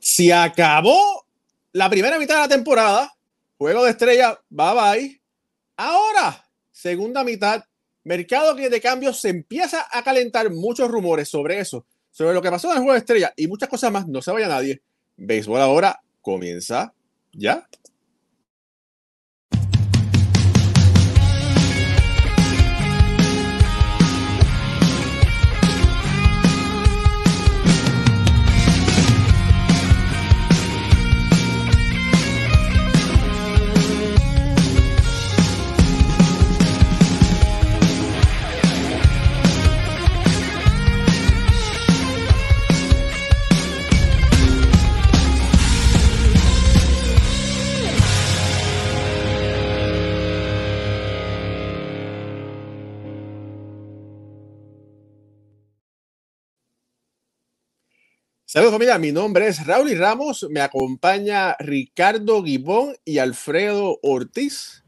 [0.00, 1.26] Se acabó
[1.72, 3.14] la primera mitad de la temporada.
[3.58, 5.22] Juego de estrella, bye bye.
[5.76, 7.62] Ahora, segunda mitad,
[8.04, 12.68] mercado de cambios se empieza a calentar muchos rumores sobre eso, sobre lo que pasó
[12.68, 14.08] en el juego de estrella y muchas cosas más.
[14.08, 14.82] No se vaya nadie.
[15.16, 16.92] Béisbol ahora comienza
[17.32, 17.68] ya.
[58.52, 64.82] Saludos familia, mi nombre es Raúl y Ramos, me acompaña Ricardo Guibón y Alfredo Ortiz.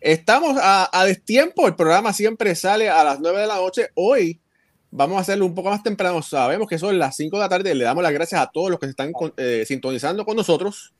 [0.00, 3.88] Estamos a, destiempo, el programa siempre sale a las 9 de la noche.
[3.94, 4.42] Hoy
[4.90, 7.74] vamos a hacerlo un poco más temprano, sabemos que son las 5 de la tarde,
[7.74, 10.92] le damos las gracias a todos los que se están eh, sintonizando con nosotros.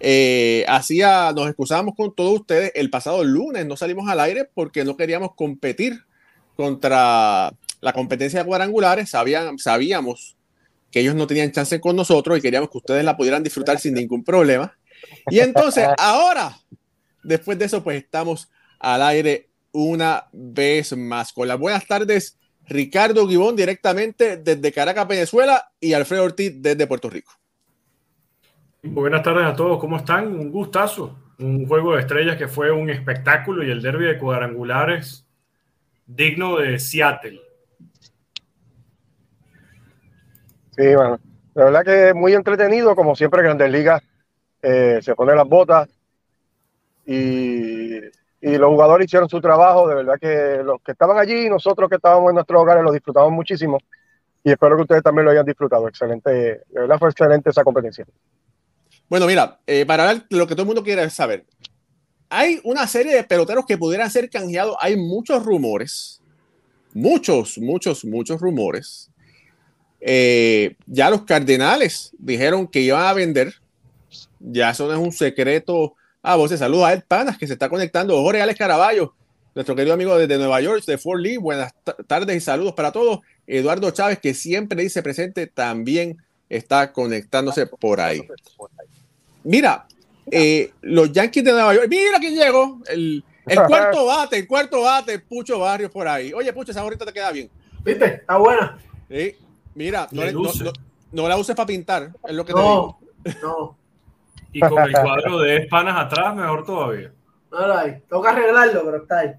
[0.00, 2.72] Eh, así nos excusamos con todos ustedes.
[2.74, 6.04] El pasado lunes no salimos al aire porque no queríamos competir
[6.56, 10.36] contra la competencia de cuadrangulares, sabíamos
[10.90, 13.94] que ellos no tenían chance con nosotros y queríamos que ustedes la pudieran disfrutar sin
[13.94, 14.76] ningún problema.
[15.30, 16.56] Y entonces, ahora,
[17.22, 21.32] después de eso, pues estamos al aire una vez más.
[21.32, 27.10] Con las buenas tardes, Ricardo Guibón directamente desde Caracas, Venezuela, y Alfredo Ortiz desde Puerto
[27.10, 27.32] Rico.
[28.82, 30.28] Buenas tardes a todos, ¿cómo están?
[30.28, 31.16] Un gustazo.
[31.38, 35.24] Un juego de estrellas que fue un espectáculo y el derby de cuadrangulares
[36.06, 37.40] digno de Seattle.
[40.78, 41.18] Sí, bueno,
[41.54, 44.00] la verdad que es muy entretenido, como siempre Grandes Ligas
[44.62, 45.88] eh, se pone las botas
[47.04, 51.88] y, y, los jugadores hicieron su trabajo, de verdad que los que estaban allí, nosotros
[51.88, 53.80] que estábamos en nuestros hogares, lo disfrutamos muchísimo
[54.44, 55.88] y espero que ustedes también lo hayan disfrutado.
[55.88, 58.06] Excelente, de verdad fue excelente esa competencia.
[59.08, 61.44] Bueno, mira, eh, para ver lo que todo el mundo quiere saber,
[62.30, 66.22] hay una serie de peloteros que pudieran ser canjeados, hay muchos rumores,
[66.94, 69.10] muchos, muchos, muchos rumores
[70.00, 73.54] eh, ya los Cardenales dijeron que iban a vender.
[74.40, 75.94] Ya eso no es un secreto.
[76.22, 78.20] Ah, vos te saluda a Ed Panas que se está conectando.
[78.22, 79.14] Jorge Alex Caraballo,
[79.54, 81.36] nuestro querido amigo desde Nueva York, de Fort Lee.
[81.36, 81.72] Buenas
[82.06, 83.20] tardes y saludos para todos.
[83.46, 88.26] Eduardo Chávez, que siempre dice presente, también está conectándose por ahí.
[89.44, 89.86] Mira,
[90.30, 91.86] eh, los Yankees de Nueva York.
[91.88, 92.80] Mira quién llegó.
[92.88, 93.24] El,
[93.66, 96.32] cuarto bate, el cuarto bate, Pucho Barrios por ahí.
[96.32, 97.50] Oye, Pucho, esa gorrita te queda bien.
[97.82, 98.04] ¿Viste?
[98.04, 98.78] Está buena.
[99.08, 99.36] Sí.
[99.78, 102.98] Mira, no, la uses para pintar, es lo que te digo.
[103.42, 103.78] No.
[104.50, 107.12] Y con el cuadro de espanas atrás, mejor todavía.
[107.52, 108.00] No lo hay.
[108.08, 109.32] Tengo que arreglarlo, pero está ahí.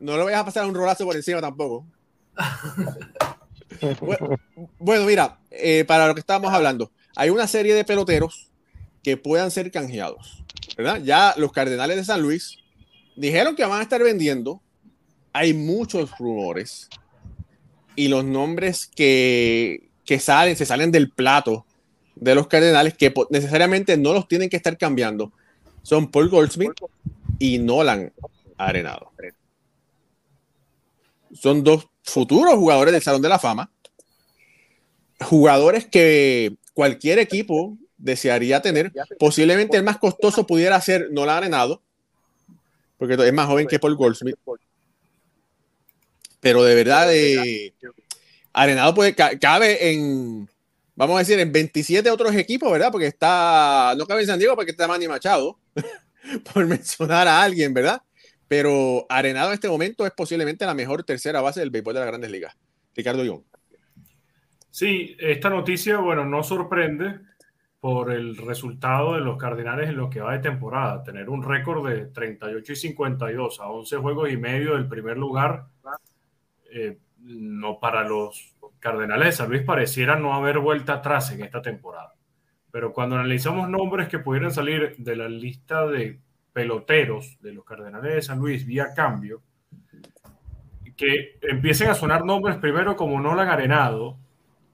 [0.00, 1.86] No, lo vayas a pasar un rolazo por encima tampoco.
[4.80, 8.50] bueno, mira, eh, para lo que estábamos hablando, hay una serie de peloteros
[9.04, 10.42] que puedan ser canjeados,
[10.76, 11.00] ¿verdad?
[11.02, 12.58] Ya los Cardenales de San Luis
[13.14, 14.60] dijeron que van a estar vendiendo.
[15.32, 16.90] Hay muchos rumores
[17.96, 21.66] y los nombres que, que salen, se salen del plato
[22.14, 25.32] de los Cardenales, que necesariamente no los tienen que estar cambiando,
[25.82, 26.72] son Paul Goldsmith
[27.38, 28.12] y Nolan
[28.56, 29.12] Arenado.
[31.32, 33.70] Son dos futuros jugadores del Salón de la Fama,
[35.20, 38.92] jugadores que cualquier equipo desearía tener.
[39.18, 41.82] Posiblemente el más costoso pudiera ser Nolan Arenado,
[42.98, 44.36] porque es más joven que Paul Goldsmith
[46.46, 47.74] pero de verdad, eh,
[48.52, 50.48] Arenado puede, cabe en,
[50.94, 52.92] vamos a decir, en 27 otros equipos, ¿verdad?
[52.92, 55.58] Porque está, no cabe en San Diego porque está Manny Machado,
[56.54, 58.00] por mencionar a alguien, ¿verdad?
[58.46, 62.08] Pero Arenado en este momento es posiblemente la mejor tercera base del béisbol de las
[62.10, 62.56] grandes ligas.
[62.94, 63.42] Ricardo Young.
[64.70, 67.22] Sí, esta noticia, bueno, no sorprende
[67.80, 71.02] por el resultado de los Cardinales en lo que va de temporada.
[71.02, 75.66] Tener un récord de 38 y 52 a 11 juegos y medio del primer lugar
[76.76, 81.62] eh, no para los Cardenales de San Luis pareciera no haber vuelta atrás en esta
[81.62, 82.14] temporada.
[82.70, 86.20] Pero cuando analizamos nombres que pudieran salir de la lista de
[86.52, 89.42] peloteros de los Cardenales de San Luis vía cambio,
[90.96, 94.18] que empiecen a sonar nombres primero como Nolan Arenado,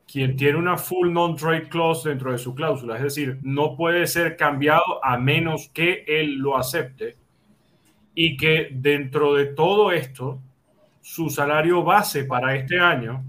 [0.07, 4.37] quien tiene una full non-trade clause dentro de su cláusula, es decir, no puede ser
[4.37, 7.17] cambiado a menos que él lo acepte,
[8.15, 10.41] y que dentro de todo esto
[11.03, 13.25] su salario base para este año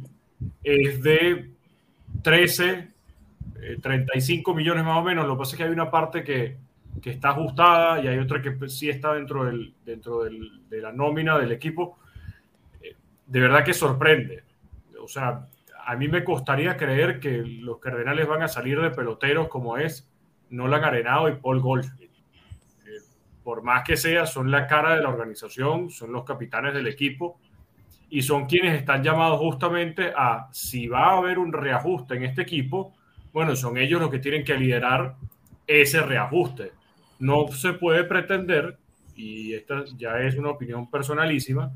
[0.63, 1.49] es de
[2.21, 2.93] 13
[3.81, 5.25] 35 eh, millones más o menos.
[5.25, 6.57] Lo que pasa es que hay una parte que,
[7.01, 10.91] que está ajustada y hay otra que sí está dentro, del, dentro del, de la
[10.91, 11.97] nómina del equipo.
[12.81, 14.43] Eh, de verdad que sorprende.
[15.01, 15.47] O sea,
[15.85, 20.09] a mí me costaría creer que los Cardenales van a salir de peloteros como es
[20.49, 22.11] Nolan Arenado y Paul Goldschmidt.
[22.85, 22.99] Eh,
[23.43, 27.39] por más que sea, son la cara de la organización, son los capitanes del equipo
[28.13, 32.43] y son quienes están llamados justamente a, si va a haber un reajuste en este
[32.43, 32.93] equipo,
[33.33, 35.15] bueno, son ellos los que tienen que liderar
[35.65, 36.73] ese reajuste.
[37.17, 38.77] No se puede pretender,
[39.15, 41.71] y esta ya es una opinión personalísima,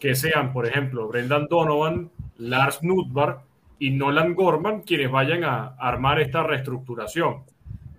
[0.00, 3.42] que sean, por ejemplo, Brendan Donovan, Lars Nutbar
[3.78, 7.44] y Nolan Gorman quienes vayan a armar esta reestructuración.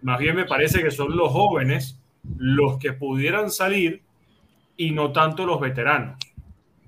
[0.02, 1.98] Más bien me parece que son los jóvenes
[2.38, 4.02] los que pudieran salir
[4.76, 6.18] y no tanto los veteranos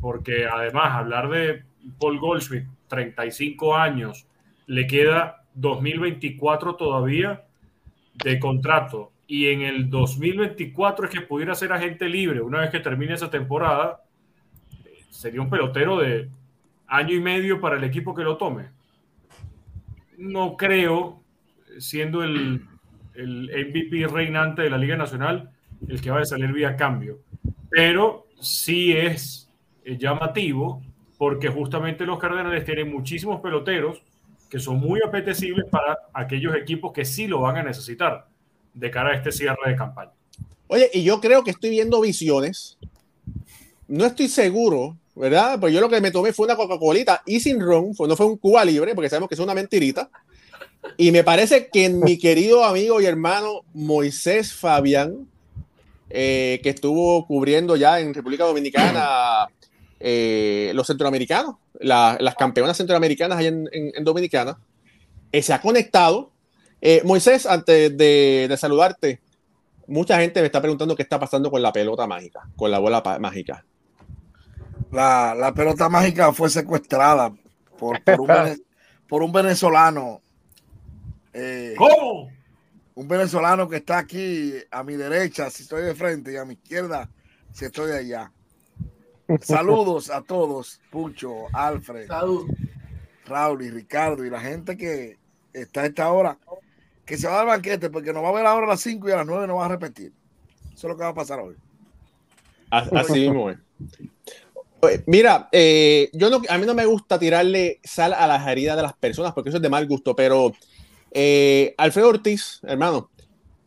[0.02, 1.64] porque además hablar de
[2.00, 4.28] Paul Goldschmidt, 35 años,
[4.66, 7.44] le queda 2024 todavía
[8.24, 9.12] de contrato.
[9.28, 12.42] Y en el 2024 es que pudiera ser agente libre.
[12.42, 14.02] Una vez que termine esa temporada,
[15.10, 16.30] sería un pelotero de
[16.88, 18.70] año y medio para el equipo que lo tome.
[20.18, 21.22] No creo,
[21.78, 22.66] siendo el,
[23.14, 25.50] el MVP reinante de la Liga Nacional,
[25.88, 27.20] el que va a salir vía cambio,
[27.70, 29.51] pero sí es
[29.86, 30.82] llamativo
[31.18, 34.02] porque justamente los Cardenales tienen muchísimos peloteros
[34.50, 38.28] que son muy apetecibles para aquellos equipos que sí lo van a necesitar
[38.74, 40.12] de cara a este cierre de campaña.
[40.68, 42.78] Oye, y yo creo que estoy viendo visiones.
[43.88, 45.60] No estoy seguro, ¿verdad?
[45.60, 48.38] Pues yo lo que me tomé fue una Coca-Colita y sin ron, no fue un
[48.38, 50.10] Cuba libre, porque sabemos que es una mentirita.
[50.98, 55.28] Y me parece que mi querido amigo y hermano Moisés Fabián,
[56.10, 59.48] eh, que estuvo cubriendo ya en República Dominicana
[60.04, 64.58] eh, los centroamericanos, las campeonas centroamericanas allá en, Dominicana,
[65.32, 66.32] eh, se ha conectado.
[66.82, 69.22] Eh, Moisés, antes de, saludarte,
[69.88, 73.04] mucha gente me está preguntando qué está pasando con la pelota mágica, con la bola
[73.20, 73.64] mágica.
[74.92, 77.32] La, pelota mágica fue secuestrada
[77.78, 80.22] por, por, un, venezolano.
[81.78, 82.32] ¿Cómo?
[82.96, 86.56] Un venezolano que está aquí a mi derecha, si estoy de frente, y a mi
[86.56, 87.10] izquierda,
[87.54, 88.32] si estoy allá.
[89.42, 92.10] Saludos a todos, Pucho, Alfred,
[93.26, 95.18] Raúl y Ricardo y la gente que
[95.54, 96.38] está a esta hora,
[97.06, 99.12] que se va al banquete porque nos va a ver ahora a las 5 y
[99.12, 100.12] a las 9 no va a repetir.
[100.74, 101.56] Eso es lo que va a pasar hoy.
[102.70, 103.52] Así mismo
[105.06, 108.82] Mira, eh, yo no, a mí no me gusta tirarle sal a las heridas de
[108.82, 110.54] las personas porque eso es de mal gusto, pero
[111.12, 113.12] eh, Alfredo Ortiz, hermano,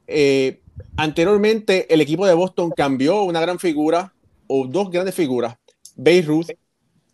[0.09, 0.61] eh,
[0.97, 4.14] anteriormente el equipo de Boston cambió una gran figura
[4.57, 5.57] o dos grandes figuras,
[5.97, 6.51] Beirut,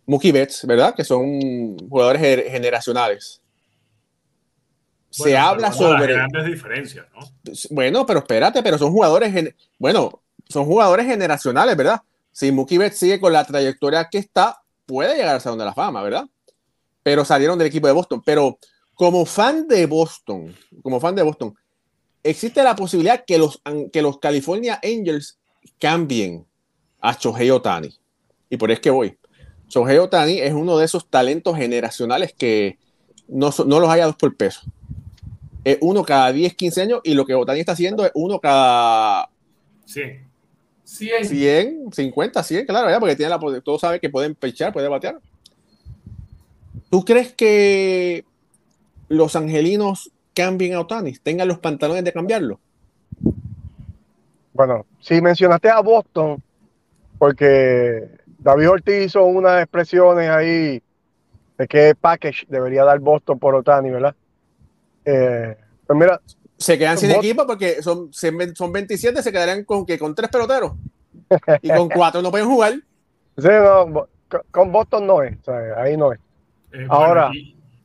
[0.07, 0.95] Mookie Betts, ¿verdad?
[0.95, 2.21] Que son jugadores
[2.51, 3.41] generacionales.
[5.09, 7.21] Se habla sobre grandes diferencias, ¿no?
[7.71, 12.01] Bueno, pero espérate, pero son jugadores, bueno, son jugadores generacionales, ¿verdad?
[12.31, 15.75] Si Mookie Betts sigue con la trayectoria que está, puede llegar al Salón de la
[15.75, 16.27] Fama, ¿verdad?
[17.03, 18.23] Pero salieron del equipo de Boston.
[18.25, 18.59] Pero
[18.95, 21.55] como fan de Boston, como fan de Boston,
[22.23, 25.39] existe la posibilidad que los, que los California Angels
[25.79, 26.47] cambien
[27.01, 27.95] a Shohei Otani.
[28.49, 29.17] Y por eso que voy.
[29.69, 32.79] Shohei Otani es uno de esos talentos generacionales que
[33.29, 34.61] no, no los hay a dos por peso.
[35.65, 39.29] Es uno cada 10, 15 años y lo que Otani está haciendo es uno cada
[39.85, 40.29] 100.
[40.85, 44.91] 100, 100 50, 100, claro, ya, porque tiene la, todos saben que pueden pechar, pueden
[44.91, 45.21] batear.
[46.91, 48.25] ¿Tú crees que
[49.09, 51.13] los angelinos cambien a Otani?
[51.13, 52.59] ¿Tengan los pantalones de cambiarlo?
[54.53, 56.43] Bueno, si mencionaste a Boston,
[57.21, 58.09] porque
[58.39, 60.83] David Ortiz hizo unas expresiones ahí
[61.59, 64.17] de qué package debería dar Boston por Otani, ¿verdad?
[65.05, 65.55] Eh,
[65.87, 66.19] pues mira.
[66.57, 70.73] Se quedan sin equipo porque son, son 27, se quedarían con, que con tres peloteros.
[71.61, 72.73] Y con cuatro no pueden jugar.
[73.37, 74.09] Sí, no,
[74.51, 75.37] con Boston no es,
[75.77, 76.21] ahí no es.
[76.73, 77.31] Eh, Ahora.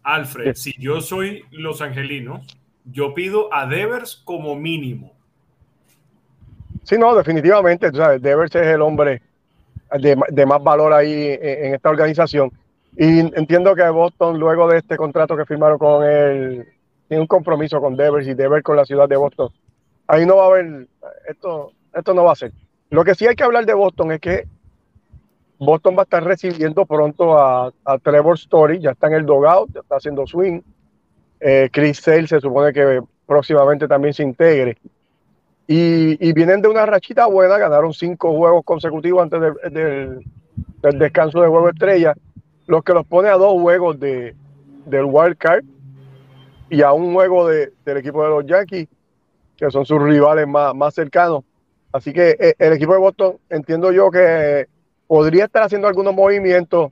[0.02, 2.48] Alfred, si yo soy los angelinos,
[2.86, 5.15] yo pido a Devers como mínimo.
[6.86, 9.22] Sí, no, definitivamente, tú sabes, Devers es el hombre
[10.00, 12.52] de, más valor ahí en, esta organización.
[12.96, 16.68] Y entiendo que Boston, luego de este contrato que firmaron con él,
[17.08, 19.50] tiene un compromiso con Devers y Devers con la ciudad de Boston.
[20.08, 20.88] Ahí no va a haber,
[21.28, 22.52] esto, esto no va a ser.
[22.92, 24.48] Lo que sí hay que hablar de Boston es que
[25.58, 27.74] Boston va a estar recibiendo pronto a,
[28.04, 30.62] Trevor Story, ya está en el dogout, ya está haciendo swing.
[31.40, 34.78] Eh, Chris Sale se supone que próximamente también se integre.
[35.68, 39.42] Y, vienen de una rachita buena, ganaron cinco juegos consecutivos antes
[39.72, 42.14] del descanso de juego estrella,
[42.68, 44.36] lo que los pone a dos juegos de,
[44.86, 45.64] del wild card.
[46.70, 48.88] y a un juego de, del equipo de los Yankees,
[49.58, 51.44] que son sus rivales más, más cercanos.
[51.92, 54.68] Así que eh, el equipo de Boston, entiendo yo que
[55.08, 56.92] podría estar haciendo algunos movimientos.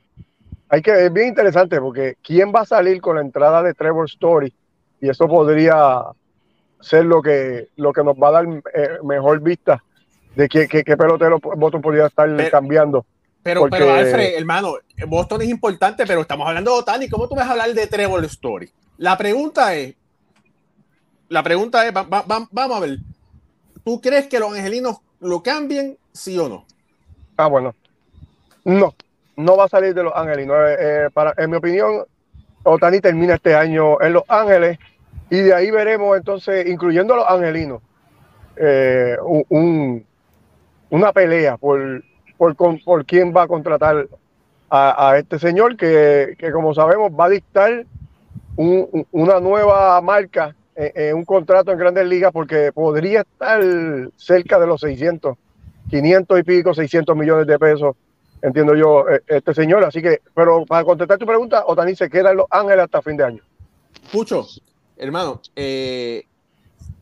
[0.70, 4.06] Hay que, es bien interesante porque ¿quién va a salir con la entrada de Trevor
[4.06, 4.53] Story?
[5.01, 6.03] Y eso podría
[6.84, 9.84] ser lo que, lo que nos va a dar eh, mejor vista
[10.36, 13.06] de qué, qué, qué pelotero Boston podría estar cambiando.
[13.42, 14.75] Pero, pero Alfred, hermano,
[15.08, 17.10] Boston es importante, pero estamos hablando de Otani.
[17.10, 18.70] ¿Cómo tú vas a hablar de Trevor Story?
[18.98, 19.96] La pregunta es,
[21.30, 23.00] la pregunta es, vamos a ver,
[23.84, 26.66] ¿tú crees que los angelinos lo cambien, sí o no?
[27.38, 27.75] Ah, bueno.
[28.63, 28.94] No,
[29.36, 30.56] no va a salir de Los Angelinos.
[30.70, 32.06] Eh, eh, para, en mi opinión,
[32.63, 34.80] Otani termina este año en Los Ángeles
[35.34, 37.82] y de ahí veremos entonces, incluyendo a los angelinos,
[38.56, 39.18] eh,
[39.50, 40.06] un,
[40.92, 42.04] una pelea por,
[42.38, 44.08] por, por, quién va a contratar
[44.70, 47.84] a, este señor que, que, como sabemos, va a dictar
[48.58, 53.60] un, una nueva marca en, un contrato en grandes ligas porque podría estar
[54.16, 55.36] cerca de los 600,
[55.90, 57.96] 500 y pico, 600 millones de pesos
[58.44, 59.84] entiendo yo, eh, este señor.
[59.84, 63.24] Así que, pero para contestar tu pregunta, Otani se queda Los Ángeles hasta fin de
[63.24, 63.44] año.
[64.12, 64.46] Pucho,
[65.03, 66.25] hermano, eh,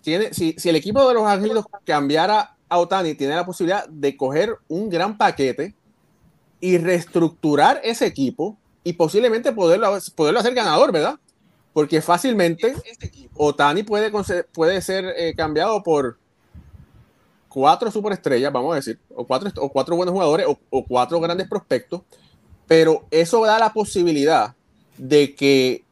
[0.01, 4.17] tiene, si, si, el equipo de Los Ángeles cambiara a Otani, tiene la posibilidad de
[4.17, 5.75] coger un gran paquete
[6.59, 11.19] y reestructurar ese equipo y posiblemente poderlo, poderlo hacer ganador, ¿verdad?
[11.73, 12.75] Porque fácilmente
[13.35, 14.11] Otani puede,
[14.53, 16.17] puede ser eh, cambiado por
[17.49, 22.01] cuatro superestrellas, vamos a decir, o cuatro, o cuatro buenos jugadores, o, cuatro grandes prospectos,
[22.67, 24.55] pero eso da la posibilidad
[24.97, 25.83] de que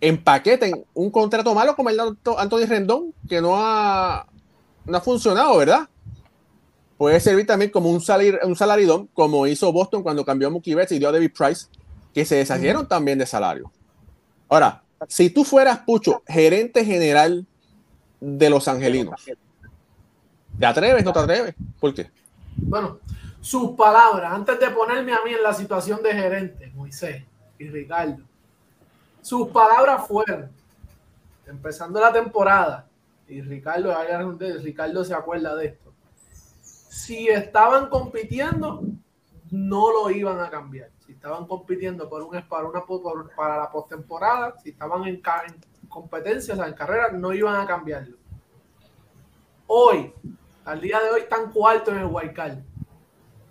[0.00, 2.02] empaqueten un contrato malo como el de
[2.36, 4.26] Anthony Rendón, que no ha,
[4.84, 5.88] no ha funcionado, ¿verdad?
[6.98, 10.74] Puede servir también como un, salir, un salaridón, como hizo Boston cuando cambió a Mookie
[10.74, 11.66] Betts y dio a David Price,
[12.14, 13.70] que se deshacieron también de salario.
[14.48, 17.46] Ahora, si tú fueras, Pucho, gerente general
[18.20, 19.20] de los Angelinos,
[20.58, 21.04] ¿Te atreves?
[21.04, 21.54] ¿No te atreves?
[21.78, 22.10] ¿Por qué?
[22.56, 22.98] Bueno,
[23.40, 27.22] sus palabras, antes de ponerme a mí en la situación de gerente, Moisés
[27.58, 28.24] y Ricardo,
[29.26, 30.48] sus palabras fueron,
[31.46, 32.86] empezando la temporada,
[33.26, 33.92] y Ricardo,
[34.62, 35.92] Ricardo se acuerda de esto,
[36.60, 38.82] si estaban compitiendo,
[39.50, 40.90] no lo iban a cambiar.
[41.04, 42.84] Si estaban compitiendo por un, para, una,
[43.34, 48.16] para la postemporada, si estaban en, en competencias, en carrera, no iban a cambiarlo.
[49.66, 50.14] Hoy,
[50.64, 52.64] al día de hoy están cuartos en el Guaycal.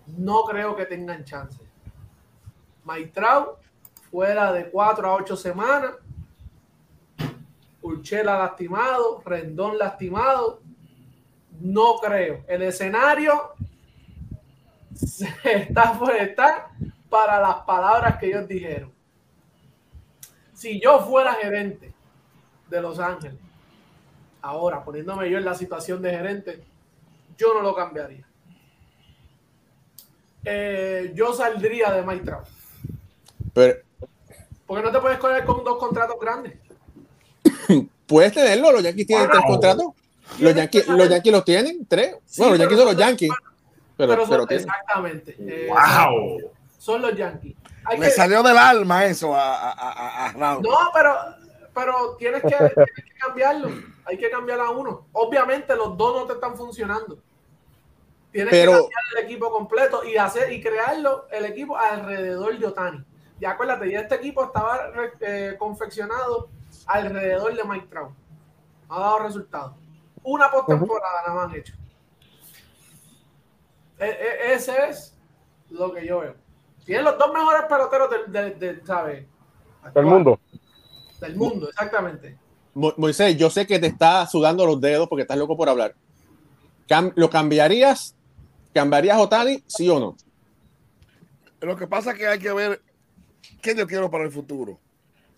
[0.07, 1.61] No creo que tengan chance.
[2.85, 3.59] Maitrao
[4.15, 5.91] fuera de cuatro a ocho semanas.
[7.81, 10.61] Urchela lastimado, Rendón lastimado.
[11.59, 12.45] No creo.
[12.47, 13.51] El escenario
[15.43, 16.69] está por estar
[17.09, 18.93] para las palabras que ellos dijeron.
[20.53, 21.93] Si yo fuera gerente
[22.69, 23.37] de Los Ángeles,
[24.41, 26.63] ahora poniéndome yo en la situación de gerente,
[27.37, 28.25] yo no lo cambiaría.
[30.45, 32.31] Eh, yo saldría de Mike
[33.53, 33.84] Pero,
[34.65, 36.53] Porque no te puedes correr con dos contratos grandes.
[38.07, 39.85] Puedes tenerlo, los Yankees tienen tres contratos.
[40.39, 42.15] Los Yankees, los Yankees los tienen, tres.
[42.37, 43.31] bueno, los Yankees son los Yankees.
[43.97, 45.37] Pero, son, exactamente.
[45.69, 46.39] wow.
[46.39, 47.55] Eh, son los Yankees.
[47.97, 51.15] Me salió del alma eso a, a, a, No, pero,
[51.73, 53.69] pero tienes que, tienes que cambiarlo
[54.05, 55.07] hay que cambiar a uno.
[55.11, 57.17] Obviamente los dos no te están funcionando.
[58.31, 63.03] Tienes que cambiar el equipo completo y hacer y crearlo el equipo alrededor de Otani.
[63.39, 66.49] Y acuérdate, ya este equipo estaba eh, confeccionado
[66.87, 68.13] alrededor de Mike Trout.
[68.89, 69.73] Ha dado resultados.
[70.23, 71.73] Una postemporada nada más han hecho.
[73.99, 75.15] E, e, ese es
[75.69, 76.35] lo que yo veo.
[76.85, 78.83] Tienen los dos mejores peloteros del, del,
[79.93, 80.39] del mundo.
[81.19, 82.37] Del mundo, exactamente.
[82.73, 85.95] Moisés, yo sé que te está sudando los dedos porque estás loco por hablar.
[87.15, 88.15] ¿Lo cambiarías?
[88.73, 90.15] ¿Cambiarías Otani, sí o no?
[91.61, 92.81] Lo que pasa es que hay que ver
[93.61, 94.79] qué yo quiero para el futuro.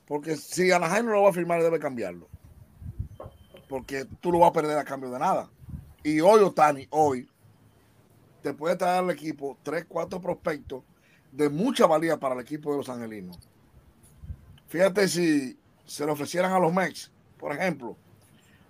[0.05, 2.27] Porque si Anaheim no lo va a firmar, debe cambiarlo.
[3.67, 5.49] Porque tú lo vas a perder a cambio de nada.
[6.03, 7.27] Y hoy Otani, hoy,
[8.41, 10.83] te puede traer al equipo tres, cuatro prospectos
[11.31, 13.37] de mucha valía para el equipo de los angelinos.
[14.67, 17.95] Fíjate si se lo ofrecieran a los Mex por ejemplo,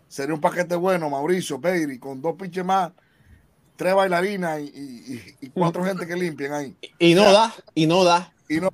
[0.07, 2.91] sería un paquete bueno, Mauricio, Beiri, con dos pinches más,
[3.75, 6.75] tres bailarinas y, cuatro gente que limpien ahí.
[6.99, 8.33] Y no da, y no da.
[8.49, 8.69] Y, no,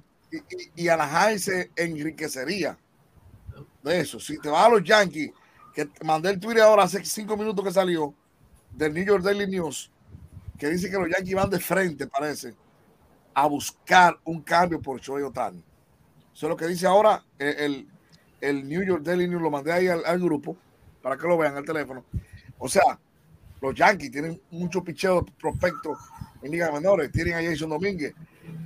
[0.75, 2.77] y, a se enriquecería
[3.83, 4.19] de eso.
[4.19, 5.31] Si te vas a los Yankees,
[5.73, 8.13] que mandé el Twitter ahora hace cinco minutos que salió,
[8.71, 9.91] del New York Daily News,
[10.57, 12.55] que dice que los Yankees van de frente, parece,
[13.33, 15.63] a buscar un cambio por Shohei Otani.
[16.33, 17.87] Eso es lo que dice ahora el
[18.43, 20.57] el New York Daily News, lo mandé ahí al, al grupo
[21.01, 22.03] para que lo vean al teléfono.
[22.57, 22.99] O sea,
[23.61, 25.97] los Yankees tienen mucho picheo prospectos
[26.41, 28.13] en ligas menores, tienen a Jason Domínguez,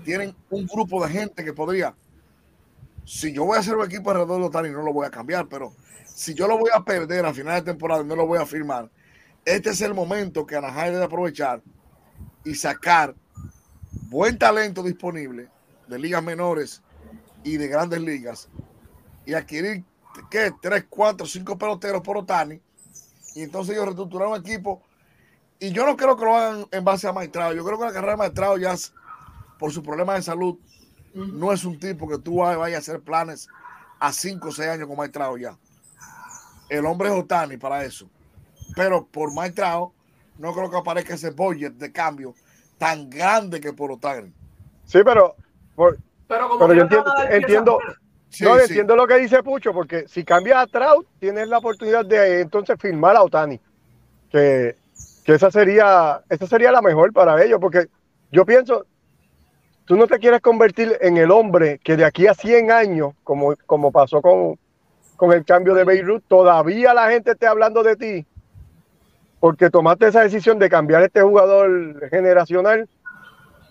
[0.07, 1.93] tienen un grupo de gente que podría,
[3.03, 5.49] si yo voy a hacer un equipo alrededor de Otani, no lo voy a cambiar,
[5.49, 5.73] pero
[6.05, 8.89] si yo lo voy a perder a final de temporada no lo voy a firmar,
[9.43, 11.61] este es el momento que Anaheim debe aprovechar
[12.45, 13.15] y sacar
[14.03, 15.49] buen talento disponible
[15.89, 16.81] de ligas menores
[17.43, 18.47] y de grandes ligas
[19.25, 19.83] y adquirir
[20.31, 20.53] ¿qué?
[20.61, 22.61] 3, 4, 5 peloteros por Otani
[23.35, 24.81] y entonces ellos reestructurar un equipo
[25.59, 27.53] y yo no creo que lo hagan en base a Maestrado.
[27.53, 28.73] Yo creo que la carrera de Maestrado ya
[29.57, 30.57] por su problema de salud
[31.13, 33.47] no es un tipo que tú vayas a hacer planes
[33.99, 35.57] a 5 o 6 años con Maestrado ya.
[36.69, 38.09] El hombre es Otani para eso.
[38.75, 39.93] Pero por Maestrado
[40.37, 42.35] no creo que aparezca ese budget de cambio
[42.77, 44.31] tan grande que por Otani.
[44.85, 45.35] Sí, pero,
[46.27, 47.79] pero, como yo entiendo, entiendo,
[48.41, 52.41] no, entiendo lo que dice Pucho, porque si cambias a Trout, tienes la oportunidad de
[52.41, 53.59] entonces firmar a Otani.
[54.29, 54.77] Que,
[55.23, 57.87] que esa sería, esa sería la mejor para ellos, porque
[58.31, 58.85] yo pienso,
[59.87, 63.55] tú no te quieres convertir en el hombre que de aquí a 100 años, como,
[63.65, 64.59] como pasó con,
[65.15, 68.25] con el cambio de Beirut, todavía la gente esté hablando de ti,
[69.39, 72.87] porque tomaste esa decisión de cambiar este jugador generacional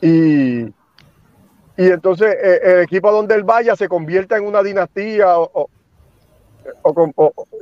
[0.00, 0.72] y, y
[1.76, 5.68] entonces eh, el equipo a donde él vaya se convierta en una dinastía o,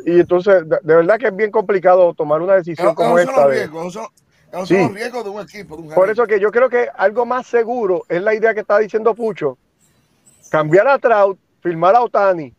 [0.07, 3.49] y entonces de, verdad que es bien complicado tomar una decisión como esta.
[4.93, 5.89] Riesgos de un equipo.
[5.95, 9.15] Por eso que yo creo que algo más seguro es la idea que está diciendo
[9.15, 9.59] Pucho,
[10.51, 12.53] cambiar a Trout, firmar a Otani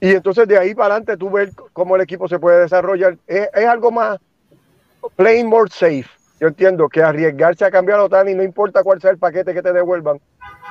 [0.00, 3.18] y entonces de ahí para adelante tú ver cómo el equipo se puede desarrollar.
[3.26, 4.18] Es, es algo más
[5.16, 9.10] playing more safe yo entiendo que arriesgarse a cambiar a Otani no importa cuál sea
[9.10, 10.18] el paquete que te devuelvan,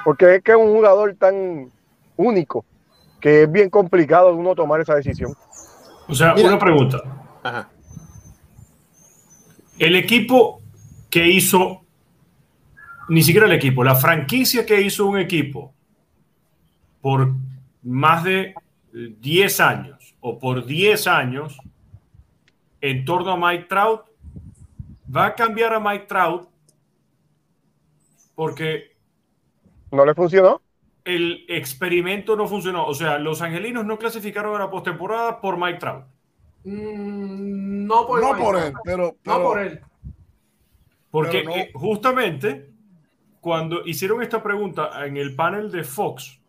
[0.03, 1.71] porque es que es un jugador tan
[2.17, 2.65] único
[3.21, 5.36] que es bien complicado uno tomar esa decisión.
[6.08, 7.04] O sea, una pregunta.
[9.79, 10.61] El equipo
[11.09, 11.85] que hizo,
[13.07, 15.73] ni siquiera el equipo, la franquicia que hizo un equipo
[17.01, 17.33] por
[17.81, 18.53] más de
[18.91, 21.57] 10 años o por 10 años
[22.81, 24.01] en torno a Mike Trout
[25.15, 26.49] va a cambiar a Mike Trout
[28.35, 28.97] porque...
[29.91, 30.61] ¿No le funcionó?
[31.03, 32.85] El experimento no funcionó.
[32.85, 36.05] O sea, los angelinos no clasificaron a la postemporada por Mike Trout.
[36.69, 38.19] Mm, no por,
[38.58, 39.79] él, pero, No por él.
[41.10, 42.69] Porque eh, justamente
[43.41, 46.39] cuando hicieron esta pregunta en el panel de Fox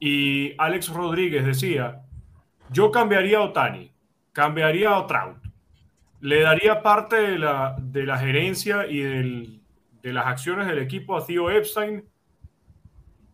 [0.00, 2.02] y Alex Rodríguez decía,
[2.70, 3.92] yo cambiaría a Otani,
[4.32, 5.42] cambiaría a Trout
[6.22, 11.26] le daría parte de la, de la gerencia y de las acciones del equipo a
[11.26, 12.04] Theo Epstein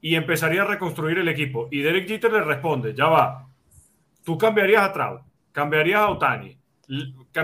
[0.00, 1.68] y empezaría a reconstruir el equipo.
[1.70, 3.46] Y Derek Jeter le responde, ya va,
[4.24, 5.20] tú cambiarías a Trout,
[5.52, 6.58] cambiarías a Otani,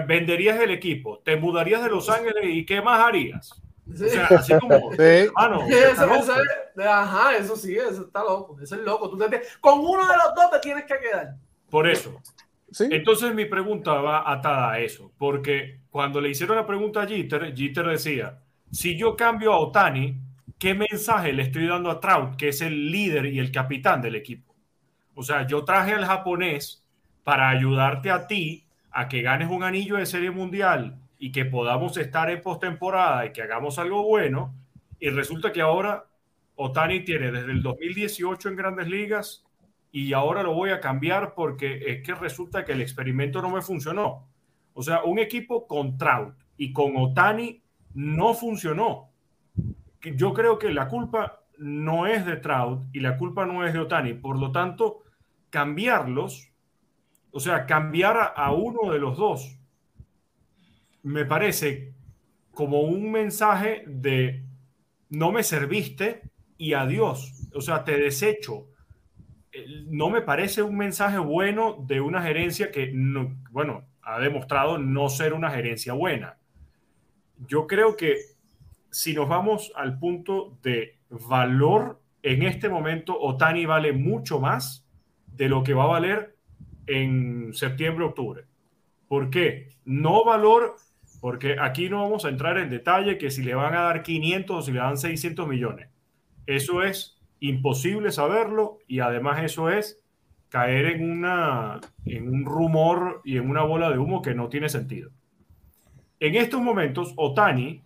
[0.06, 3.62] venderías el equipo, te mudarías de Los Ángeles y ¿qué más harías?
[3.86, 4.96] O sea, así como, sí.
[4.96, 6.34] eso,
[6.88, 9.10] ajá, eso sí, eso está loco, eso es loco.
[9.10, 9.18] Tú
[9.60, 11.34] con uno de los dos te tienes que quedar.
[11.68, 12.20] Por eso,
[12.78, 17.54] entonces mi pregunta va atada a eso, porque cuando le hicieron la pregunta a Jeter,
[17.54, 18.40] Jeter decía,
[18.70, 20.20] si yo cambio a Otani,
[20.58, 24.16] ¿qué mensaje le estoy dando a Trout, que es el líder y el capitán del
[24.16, 24.54] equipo?
[25.14, 26.83] O sea, yo traje al japonés
[27.24, 31.96] para ayudarte a ti a que ganes un anillo de serie mundial y que podamos
[31.96, 34.54] estar en postemporada y que hagamos algo bueno,
[35.00, 36.06] y resulta que ahora
[36.56, 39.44] Otani tiene desde el 2018 en grandes ligas
[39.90, 43.62] y ahora lo voy a cambiar porque es que resulta que el experimento no me
[43.62, 44.28] funcionó.
[44.72, 47.62] O sea, un equipo con Trout y con Otani
[47.94, 49.10] no funcionó.
[50.02, 53.78] Yo creo que la culpa no es de Trout y la culpa no es de
[53.78, 54.14] Otani.
[54.14, 55.02] Por lo tanto,
[55.50, 56.50] cambiarlos,
[57.34, 59.58] o sea, cambiar a, uno de los dos,
[61.02, 61.92] me parece
[62.52, 64.44] como un mensaje de
[65.10, 66.22] no me serviste
[66.56, 67.50] y adiós.
[67.52, 68.68] O sea, te desecho
[69.86, 75.08] no me parece un mensaje bueno de una gerencia que, no, bueno, ha demostrado no
[75.08, 76.38] ser una gerencia buena.
[77.46, 78.16] Yo creo que
[78.90, 84.86] si nos vamos al punto de valor, en este momento Otani vale mucho más
[85.26, 86.33] de lo que va a valer
[86.86, 88.44] en septiembre, octubre.
[89.08, 89.68] ¿Por qué?
[89.84, 90.76] No valor,
[91.20, 94.56] porque aquí no vamos a entrar en detalle que si le van a dar 500
[94.56, 95.88] o si le dan 600 millones.
[96.46, 100.00] Eso es imposible saberlo y además eso es
[100.48, 104.68] caer en, una, en un rumor y en una bola de humo que no tiene
[104.68, 105.10] sentido.
[106.20, 107.82] En estos momentos, Otani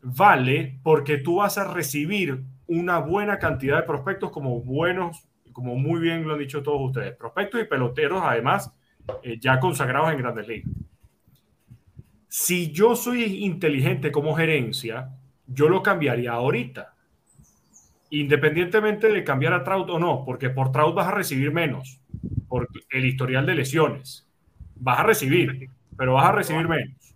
[0.00, 6.00] vale porque tú vas a recibir una buena cantidad de prospectos como buenos, como muy
[6.00, 8.70] bien lo han dicho todos ustedes, prospectos y peloteros, además,
[9.22, 10.70] eh, ya consagrados en grandes ligas.
[12.28, 15.12] Si yo soy inteligente como gerencia,
[15.46, 16.94] yo lo cambiaría ahorita.
[18.10, 22.02] Independientemente de cambiar a Trout o no, porque por Trout vas a recibir menos,
[22.48, 24.28] por el historial de lesiones.
[24.74, 27.14] Vas a recibir, pero vas a recibir menos.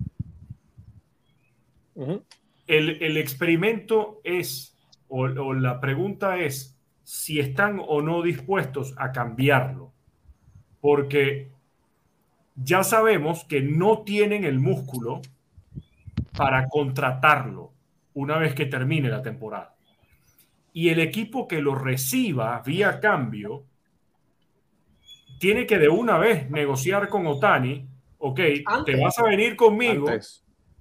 [2.67, 6.80] el, el, experimento es, o, o la pregunta es,
[7.11, 9.93] si están o no dispuestos a cambiarlo.
[10.81, 11.51] Porque
[12.55, 15.21] ya sabemos que no tienen el músculo
[16.37, 17.73] para contratarlo
[18.15, 19.75] una vez que termine la temporada.
[20.73, 23.65] Y el equipo que lo reciba vía cambio
[25.41, 28.41] tiene que de una vez negociar con Otani, ok,
[28.87, 30.07] te vas a venir conmigo,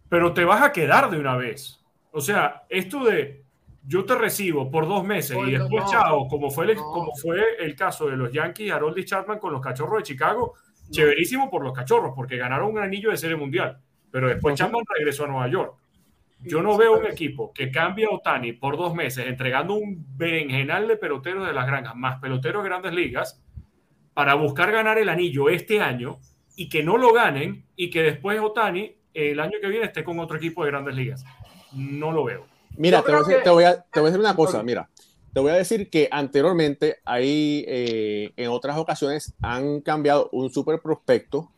[0.08, 1.84] pero te vas a quedar de una vez.
[2.12, 3.49] O sea, esto de
[3.89, 7.75] yo te recibo por dos meses y después chao, como fue, el, como fue el
[7.75, 10.54] caso de los Yankees, Harold y Chapman con los cachorros de Chicago,
[10.91, 13.80] chéverísimo por los cachorros, porque ganaron un anillo de serie mundial,
[14.12, 15.75] pero después Chapman regresó a Nueva York.
[16.41, 20.88] Yo no veo un equipo que cambie a Otani por dos meses, entregando un berenjenal
[20.88, 23.43] de peloteros de las granjas, más peloteros de grandes ligas,
[24.13, 26.19] para buscar ganar el anillo este año
[26.56, 30.19] y que no lo ganen y que después Otani el año que viene esté con
[30.19, 31.25] otro equipo de grandes ligas.
[31.73, 32.59] No lo veo.
[32.80, 33.12] Mira, te
[33.50, 34.89] voy, a, decir una cosa, mira.
[35.34, 40.80] Te voy a decir que anteriormente hay, eh, en otras ocasiones, han cambiado un super
[40.80, 41.52] prospecto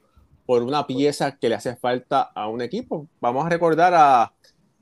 [0.48, 3.08] por una pieza que le hace falta a un equipo.
[3.20, 4.34] Vamos a recordar a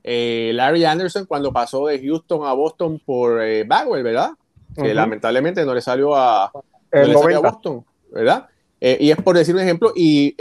[0.02, 4.30] eh, Larry Anderson cuando pasó de Houston a Boston por eh, Bagwell, ¿verdad?
[4.74, 6.50] Que lamentablemente no le salió a,
[6.90, 8.48] Boston, ¿verdad?
[8.80, 10.34] y es por decir un ejemplo, y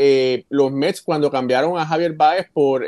[0.50, 2.86] los Mets cuando cambiaron a Javier Baez por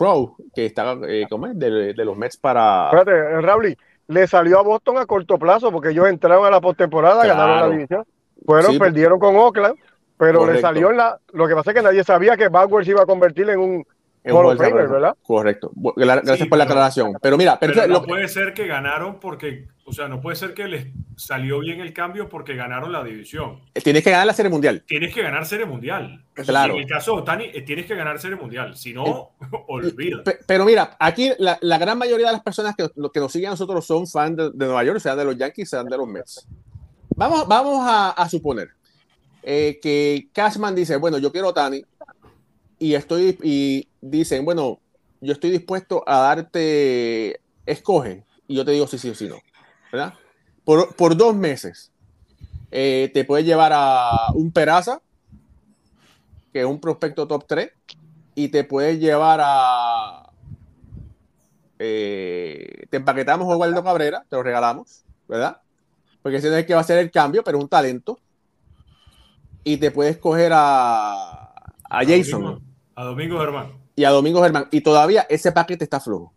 [0.00, 2.86] Crow, que estaba eh, de, de, los Mets para.
[2.86, 3.76] Espérate, eh, Raúl,
[4.08, 7.68] le salió a Boston a corto plazo porque ellos entraron a la postemporada, ganaron la
[7.68, 8.04] división.
[8.46, 9.74] Fueron, perdieron con Oakland,
[10.16, 11.18] pero le salió en la.
[11.34, 13.86] Lo que pasa es que nadie sabía que Bauer se iba a convertir en un
[14.22, 15.16] ¿verdad?
[15.22, 15.72] Correcto.
[15.96, 17.14] Gracias por la aclaración.
[17.20, 20.68] Pero mira, pero, no puede ser que ganaron porque, o sea, no puede ser que
[20.68, 23.60] les salió bien el cambio porque ganaron la división.
[23.74, 24.82] Eh, tienes que ganar la Serie Mundial.
[24.86, 26.24] Tienes que ganar Serie Mundial.
[26.34, 26.74] Claro.
[26.74, 28.76] En el caso de Tani, eh, tienes que ganar Serie Mundial.
[28.76, 29.30] Si no,
[29.68, 30.22] olvida.
[30.46, 33.86] Pero mira, aquí la, gran mayoría de las personas que, que nos siguen a nosotros
[33.86, 36.46] son fans de, Nueva York, sean de los Yankees, sean de los Mets.
[37.16, 38.70] Vamos, vamos a, suponer
[39.42, 41.82] eh, que Cashman dice, bueno, yo quiero Tani,
[42.80, 44.80] y estoy y dicen, bueno,
[45.20, 49.36] yo estoy dispuesto a darte, escoge, y yo te digo sí, sí o sí no,
[49.92, 50.14] ¿verdad?
[50.64, 51.92] Por, por dos meses
[52.70, 55.02] eh, te puedes llevar a un Peraza,
[56.52, 57.70] que es un prospecto top 3,
[58.34, 60.30] y te puedes llevar a...
[61.78, 65.60] Eh, te empaquetamos a Waldo Cabrera, te lo regalamos, ¿verdad?
[66.22, 68.18] Porque ese no es el que va a ser el cambio, pero es un talento.
[69.64, 71.52] Y te puedes coger a,
[71.90, 72.69] a Jason.
[73.00, 73.72] A Domingo Germán.
[73.96, 74.68] Y a Domingo Germán.
[74.70, 76.34] Y todavía ese paquete está flojo.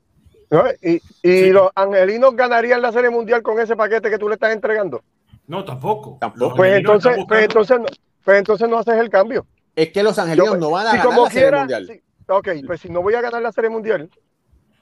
[1.21, 5.03] ¿Y, los angelinos ganarían la Serie Mundial con ese paquete que tú le estás entregando?
[5.45, 6.17] No, tampoco.
[6.55, 7.79] Pues entonces, pues entonces,
[8.23, 9.45] pues entonces no haces el cambio.
[9.75, 12.01] Es que los angelinos no van a ganar la Serie Mundial.
[12.27, 14.09] ok, pues si no voy a ganar la Serie Mundial,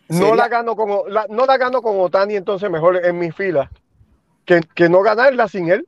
[0.10, 3.72] no la gano como la, no la gano con Otani, entonces mejor en mi fila
[4.46, 5.88] que, que no ganarla sin él.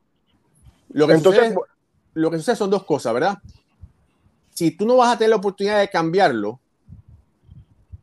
[0.89, 1.53] Lo que, entonces,
[2.15, 3.37] lo que sucede son dos cosas, ¿verdad?
[4.53, 6.59] Si tú no vas a tener la oportunidad de cambiarlo,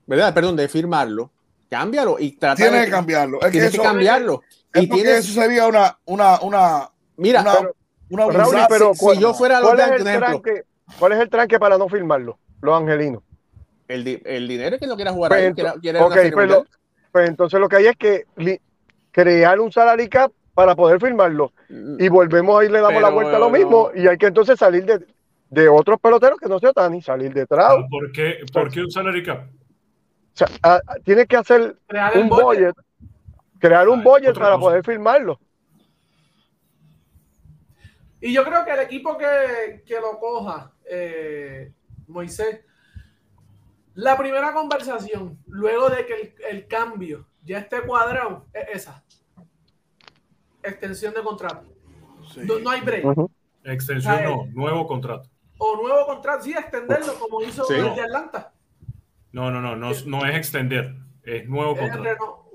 [0.06, 0.34] ¿verdad?
[0.34, 1.30] Perdón, de firmarlo,
[1.68, 3.38] cámbialo y trata Tienes de, que cambiarlo.
[3.50, 4.42] tienes que cambiarlo.
[4.74, 7.44] y tienes, eso sería una, una, una, mira,
[8.10, 10.64] una, una pero si, yo fuera los ¿cuál, es el tranque,
[10.98, 12.38] ¿cuál es el tranque para no firmarlo?
[12.60, 13.22] Los angelinos.
[13.86, 16.50] El, el dinero es que no quiera jugar pues, ahí, quiere, okay, pues,
[17.10, 18.24] pues, entonces lo que hay es que
[19.10, 21.52] crear un salary cap para poder firmarlo.
[21.98, 23.90] Y volvemos ahí, le damos la vuelta a lo mismo.
[23.94, 25.06] Y hay que entonces salir de,
[25.50, 27.74] de otros peloteros que no sea Tani, salir detrás.
[27.90, 29.48] ¿Por qué, ¿Por qué un salary cap?
[29.48, 31.76] O sea, tiene que hacer
[32.14, 32.74] un budget,
[33.58, 35.38] crear un budget para poder firmarlo.
[38.20, 41.72] Y yo creo que el equipo que, que lo coja, eh,
[42.06, 42.60] Moisés,
[43.94, 49.02] la primera conversación, luego de que el, el, cambio ya esté cuadrado, es esa.
[50.62, 51.66] Extensión de contrato.
[52.36, 53.04] No, hay break.
[53.64, 55.28] Extensión no, nuevo contrato
[55.62, 58.53] o nuevo contrato, sí, extenderlo como hizo el de Atlanta.
[59.33, 62.46] No, no, no, no, no es extender, es nuevo contrato.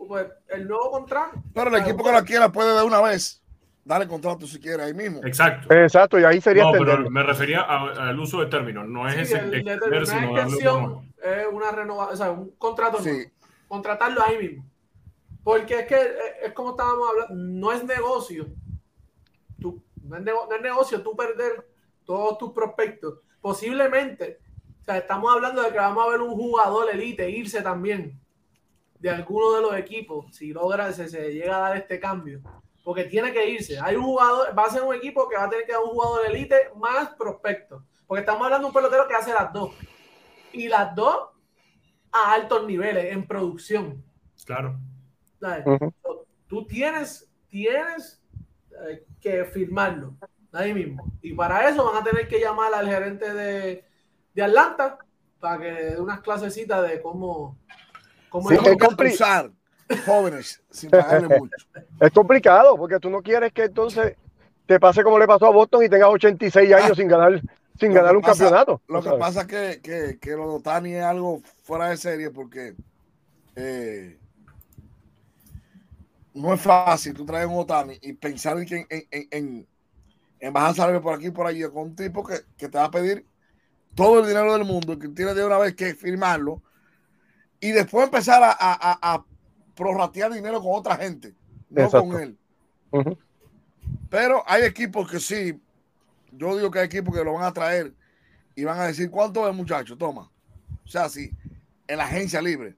[0.49, 1.37] El nuevo contrato.
[1.53, 3.43] Pero el equipo que la quiera puede de una vez
[3.83, 5.21] darle contrato si quiere ahí mismo.
[5.23, 5.71] Exacto.
[5.73, 6.63] Exacto, y ahí sería.
[6.63, 11.45] No, pero me refería al uso de términos, no es ese extender, sino extensión, es
[11.51, 13.25] una renovación, o sea, un contrato sí.
[13.67, 14.65] contratarlo ahí mismo.
[15.43, 15.95] Porque es que
[16.43, 18.47] es como estábamos hablando, no es negocio
[19.59, 21.67] No es, negocio tú perder
[22.05, 23.19] todos tus prospectos.
[23.41, 24.39] Posiblemente,
[24.81, 28.19] o sea, estamos hablando de que vamos a ver un jugador elite irse también
[28.99, 32.41] de alguno de los equipos, si logra, se, se llega a dar este cambio.
[32.83, 33.79] Porque tiene que irse.
[33.79, 35.89] Hay un jugador, va a ser un equipo que va a tener que dar un
[35.89, 37.83] jugador elite más prospecto.
[38.07, 39.71] Porque estamos hablando de un pelotero que hace las dos.
[40.53, 41.29] Y las dos
[42.11, 44.03] a altos niveles en producción.
[44.45, 44.79] Claro.
[46.47, 48.23] Tú tienes, tienes
[48.87, 50.15] eh, que firmarlo
[50.55, 51.11] ahí mismo.
[51.21, 53.83] Y para eso van a tener que llamar al gerente de,
[54.33, 54.97] de Atlanta
[55.39, 57.57] para que dé unas clasecitas de cómo,
[58.29, 58.59] cómo es
[59.13, 59.51] usar
[60.05, 61.67] jóvenes sin pagarle mucho.
[61.99, 64.15] Es complicado porque tú no quieres que entonces
[64.65, 67.41] te pase como le pasó a Boston y tengas 86 años sin ganar
[67.79, 68.81] sin ganar un campeonato.
[68.87, 72.29] Lo que pasa es que, que, que, lo de Otani es algo fuera de serie
[72.29, 72.73] porque
[73.55, 74.17] eh,
[76.33, 79.67] no es fácil tú traes un Otani y pensar en, en, en,
[80.45, 82.85] en bajar salario por aquí y por allí con un tipo que, que, te va
[82.85, 83.25] a pedir
[83.95, 86.61] todo el dinero del mundo y que tiene de una vez que firmarlo
[87.59, 89.25] y después empezar a, a, a
[89.73, 91.33] prorratear dinero con otra gente,
[91.69, 92.37] no con él.
[94.09, 95.59] Pero hay equipos que sí
[96.37, 97.93] yo digo que hay equipos que lo van a traer
[98.55, 100.29] y van a decir cuánto es, muchacho, toma.
[100.85, 101.31] O sea, sí,
[101.87, 102.75] en la agencia libre.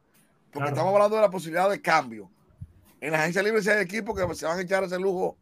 [0.51, 2.29] Porque estamos hablando de la posibilidad de cambio.
[2.99, 5.37] En la agencia libre si hay equipos que se van a echar ese lujo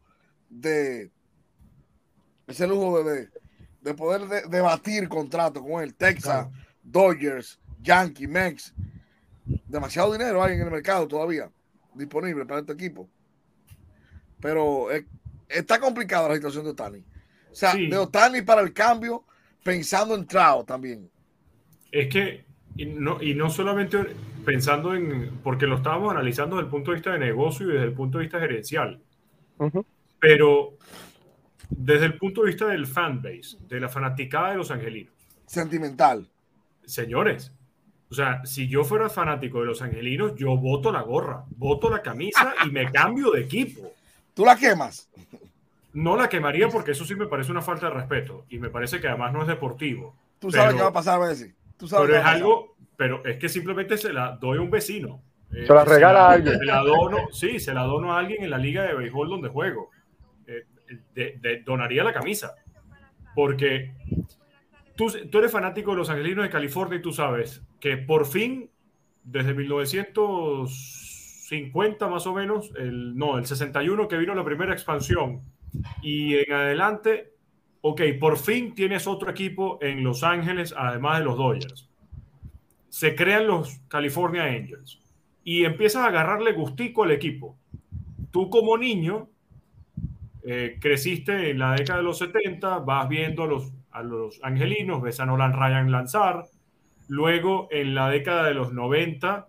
[0.48, 1.10] de
[2.46, 3.28] ese lujo de,
[3.80, 5.94] de, poder debatir contratos con él.
[5.94, 6.48] Texas,
[6.82, 8.74] Dodgers, Yankee, Mex.
[9.66, 11.50] Demasiado dinero hay en el mercado todavía
[11.94, 13.08] disponible para este equipo.
[14.40, 14.88] Pero
[15.48, 17.04] está complicada la situación de Otani.
[17.50, 19.24] O sea, de Otani para el cambio,
[19.62, 21.10] pensando en Trao también.
[21.90, 22.44] Es que,
[22.76, 23.98] y no, y no solamente
[24.44, 27.86] pensando en, porque lo estábamos analizando desde el punto de vista de negocio y desde
[27.86, 29.00] el punto de vista gerencial,
[30.20, 30.76] pero
[31.70, 35.12] desde el punto de vista del fanbase, de la fanaticada de los angelinos.
[35.46, 36.28] Sentimental.
[36.84, 37.52] Señores,
[38.10, 42.02] o sea, si yo fuera fanático de los angelinos, yo voto la gorra, voto la
[42.02, 43.92] camisa y me cambio de equipo.
[44.34, 45.08] ¿Tú la quemas?
[45.92, 49.00] No la quemaría porque eso sí me parece una falta de respeto y me parece
[49.00, 50.14] que además no es deportivo.
[50.38, 51.54] Tú sabes qué va a pasar, Bessie.
[51.76, 55.20] Tú sabes pero es algo, pero es que simplemente se la doy a un vecino.
[55.50, 56.58] Se la regala a alguien.
[56.58, 59.48] Se la dono, sí, se la dono a alguien en la liga de béisbol donde
[59.48, 59.90] juego.
[61.14, 62.56] Eh, donaría la camisa.
[63.34, 63.94] Porque
[64.94, 68.70] tú, tú eres fanático de los angelinos de California y tú sabes que por fin,
[69.22, 75.42] desde 1950 más o menos, el, no, el 61 que vino la primera expansión,
[76.02, 77.32] y en adelante,
[77.80, 81.88] ok, por fin tienes otro equipo en Los Ángeles, además de los Dodgers.
[82.88, 85.00] Se crean los California Angels
[85.44, 87.58] y empiezas a agarrarle gustico al equipo.
[88.30, 89.28] Tú como niño
[90.48, 95.02] eh, creciste en la década de los 70, vas viendo a los, a los angelinos,
[95.02, 96.44] ves a Nolan Ryan lanzar.
[97.08, 99.48] Luego, en la década de los 90,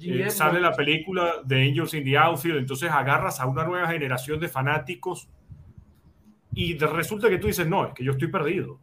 [0.00, 4.40] eh, sale la película de Angels in the Outfield, entonces agarras a una nueva generación
[4.40, 5.28] de fanáticos
[6.52, 8.80] y resulta que tú dices, no, es que yo estoy perdido.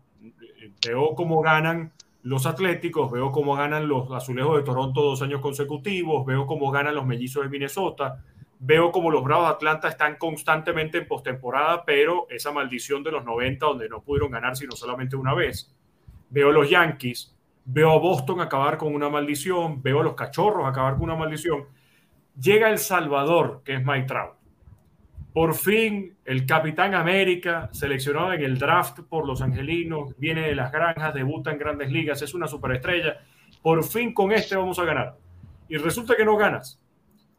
[0.87, 1.91] Veo cómo ganan
[2.23, 6.95] los Atléticos, veo cómo ganan los Azulejos de Toronto dos años consecutivos, veo cómo ganan
[6.95, 8.23] los Mellizos de Minnesota,
[8.61, 13.25] veo cómo los Bravos de Atlanta están constantemente en postemporada, pero esa maldición de los
[13.25, 15.75] 90 donde no pudieron ganar sino solamente una vez.
[16.29, 20.93] Veo los Yankees, veo a Boston acabar con una maldición, veo a los Cachorros acabar
[20.93, 21.65] con una maldición.
[22.39, 24.41] Llega El Salvador, que es Mike Trout
[25.33, 30.71] por fin, el Capitán América, seleccionado en el draft por los Angelinos, viene de las
[30.71, 33.21] granjas, debuta en grandes ligas, es una superestrella.
[33.61, 35.15] Por fin con este vamos a ganar.
[35.69, 36.80] Y resulta que no ganas.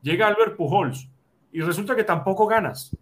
[0.03, 1.09] Llega Albert Pujols
[1.53, 2.97] y resulta que tampoco ganas.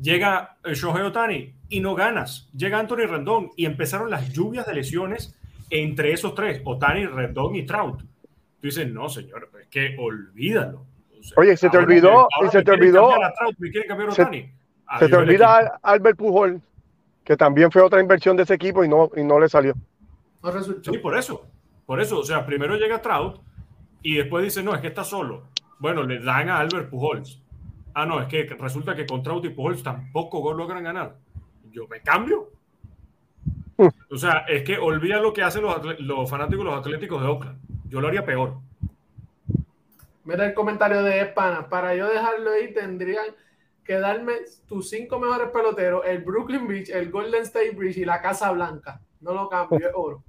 [0.00, 2.48] Llega Shohei Otani y no ganas.
[2.54, 5.36] Llega Anthony Rendón y empezaron las lluvias de lesiones
[5.70, 8.00] entre esos tres, Otani, Rendón y Trout.
[8.00, 10.90] Tú dices, no, señor, es que olvídalo
[11.36, 13.10] Oye, se te olvidó, y se te olvidó.
[14.98, 16.60] Se, te olvida Albert Pujol,
[17.24, 19.74] que también fue otra inversión de ese equipo y no, y no le salió.
[20.82, 21.46] Sí, por eso.
[21.86, 23.40] Por eso, o sea, primero llega Trout
[24.02, 25.48] y después dice, no, es que está solo.
[25.80, 27.42] Bueno, le dan a Albert Pujols.
[27.94, 31.16] Ah, no, es que resulta que con Trout y Pujols tampoco logran ganar.
[31.70, 32.50] Yo me cambio.
[33.78, 33.88] Hmm.
[34.10, 37.58] O sea, es que olvida lo que hacen los, los fanáticos los Atléticos de Oakland.
[37.88, 38.58] Yo lo haría peor.
[40.24, 41.68] Mira el comentario de Espana.
[41.68, 43.24] Para yo dejarlo ahí, tendrían
[43.82, 44.34] que darme
[44.68, 49.00] tus cinco mejores peloteros: el Brooklyn Beach, el Golden State Bridge y la Casa Blanca.
[49.20, 50.22] No lo cambio, es oro.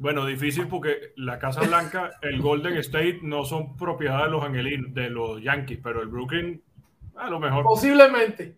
[0.00, 4.94] Bueno, difícil porque la Casa Blanca, el Golden State no son propiedad de los angelinos,
[4.94, 6.62] de los Yankees, pero el Brooklyn,
[7.16, 7.64] a lo mejor.
[7.64, 8.56] Posiblemente.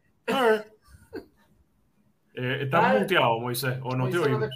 [2.35, 4.49] Eh, estás muteado, Moisés, o no te oímos.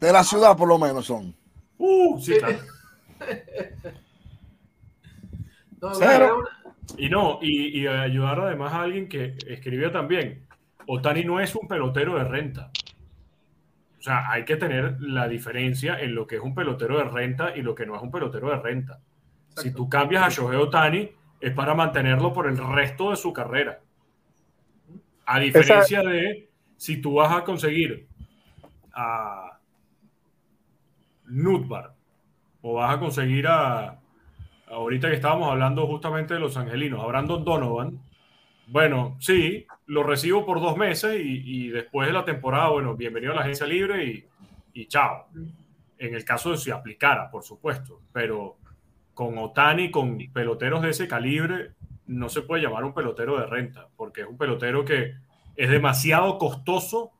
[0.00, 1.34] de la ciudad, por lo menos, son.
[1.76, 2.58] Uh, sí, claro.
[6.96, 10.46] Y no, y, y, ayudar además a alguien que escribió también.
[10.86, 12.70] Otani no es un pelotero de renta.
[14.06, 17.56] O sea, hay que tener la diferencia en lo que es un pelotero de renta
[17.56, 19.00] y lo que no es un pelotero de renta.
[19.56, 23.80] Si tú cambias a Shohei Otani, es para mantenerlo por el resto de su carrera.
[25.24, 28.06] A diferencia de si tú vas a conseguir
[28.92, 29.58] a
[31.24, 31.92] Nutbar
[32.62, 33.98] o vas a conseguir a,
[34.68, 37.98] ahorita que estábamos hablando justamente de los angelinos, a Brandon Donovan,
[38.66, 43.36] bueno, sí, lo recibo por dos meses y, después de la temporada, bueno, bienvenido a
[43.36, 44.24] la agencia libre y,
[44.72, 45.28] y chao.
[45.98, 48.58] En el caso de si aplicara, por supuesto, pero
[49.14, 51.72] con Otani, con peloteros de ese calibre,
[52.06, 55.14] no se puede llamar un pelotero de renta, porque es un pelotero que
[55.56, 57.12] es demasiado costoso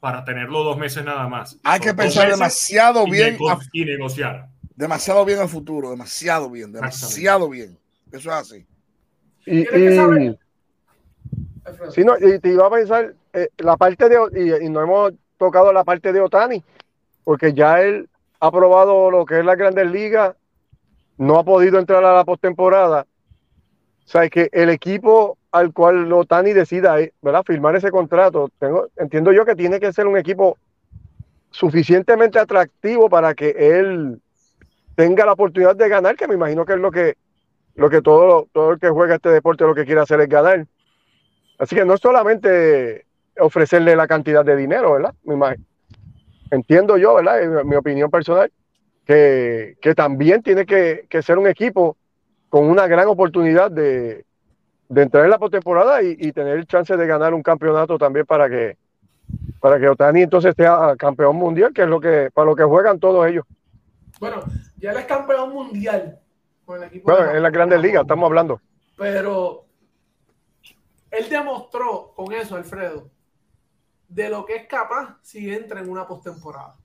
[0.00, 1.58] para tenerlo dos meses nada más.
[1.62, 3.38] Hay que pensar demasiado bien
[3.72, 4.48] y negociar.
[4.74, 7.78] Demasiado bien al futuro, demasiado bien, demasiado bien.
[8.12, 8.66] Eso es así.
[9.46, 9.64] Y,
[12.04, 15.84] no, y te iba a pensar, eh, la parte de, y, no hemos tocado la
[15.84, 16.62] parte de Otani,
[17.24, 18.08] porque ya él
[18.40, 20.36] ha probado lo que es la Grandes Ligas
[21.18, 23.06] no ha podido entrar a la postemporada.
[24.04, 27.42] O sea, que el equipo al cual Otani decida eh, ¿verdad?
[27.44, 30.58] firmar ese contrato, tengo, entiendo yo que tiene que ser un equipo
[31.50, 34.20] suficientemente atractivo para que él
[34.94, 37.16] tenga la oportunidad de ganar, que me imagino que es lo que,
[37.74, 40.66] lo que todo, todo el que juega este deporte lo que quiere hacer es ganar.
[41.58, 43.06] Así que no es solamente
[43.38, 45.14] ofrecerle la cantidad de dinero, ¿verdad?
[45.24, 45.64] Me imagino.
[46.50, 47.42] Entiendo yo, ¿verdad?
[47.42, 48.50] En mi opinión personal,
[49.04, 51.96] que, también tiene que, ser un equipo
[52.48, 54.24] con una gran oportunidad de,
[54.94, 58.76] entrar en la postemporada y, y tener chance de ganar un campeonato también para que
[59.60, 63.00] para que Otani entonces sea campeón mundial, que es lo que para lo que juegan
[63.00, 63.44] todos ellos.
[64.20, 64.42] Bueno,
[64.76, 66.18] ya él es campeón mundial
[66.64, 67.10] con el equipo.
[67.10, 68.60] Bueno, en la Grandes Ligas estamos hablando.
[68.96, 69.65] Pero
[71.18, 73.10] él demostró con eso, Alfredo,
[74.08, 76.76] de lo que es capaz si entra en una postemporada.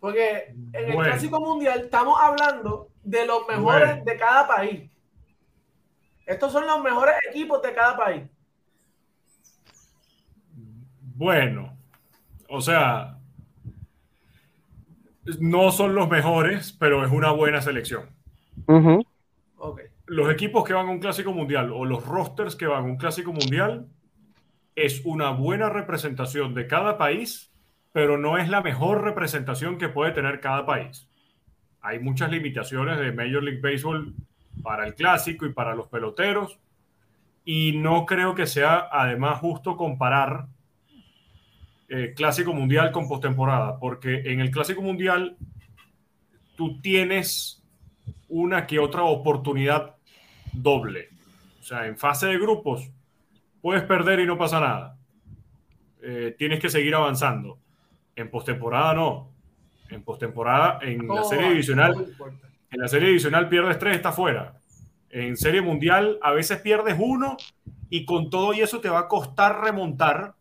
[0.00, 4.90] Porque en el Clásico Mundial estamos hablando de los mejores de cada país.
[6.26, 8.22] Estos son los mejores equipos de cada país.
[11.14, 11.76] Bueno,
[12.48, 13.18] o sea,
[15.40, 18.10] no son los mejores, pero es una buena selección.
[20.12, 22.96] Los equipos que van a un clásico mundial o los rosters que van a un
[22.96, 23.86] clásico mundial
[24.76, 27.52] es una buena representación de cada país
[27.92, 31.08] pero no es la mejor representación que puede tener cada país.
[31.82, 34.14] Hay muchas limitaciones de Major League Baseball
[34.62, 36.58] para el clásico y para los peloteros,
[37.44, 40.46] y no creo que sea además justo comparar
[41.88, 45.36] eh, clásico mundial con postemporada, porque en el clásico mundial
[46.56, 47.62] tú tienes
[48.28, 49.96] una que otra oportunidad
[50.52, 51.08] doble.
[51.60, 52.90] O sea, en fase de grupos
[53.60, 54.96] puedes perder y no pasa nada.
[56.02, 57.58] Eh, tienes que seguir avanzando.
[58.16, 59.30] En postemporada no.
[59.88, 61.94] En postemporada, en la serie divisional,
[62.70, 64.54] en la serie divisional pierdes tres, está fuera.
[65.10, 67.36] En serie mundial a veces pierdes uno
[67.90, 70.34] y con todo y eso te va a costar remontar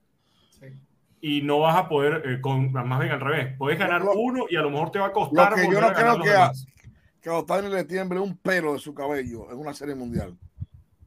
[1.20, 4.56] y no vas a poder, eh, con, más bien al revés, puedes ganar uno y
[4.56, 5.54] a lo mejor te va a costar.
[5.54, 6.52] que yo no creo que a,
[7.22, 10.38] que a Otani le tiemble un pelo de su cabello en una serie mundial.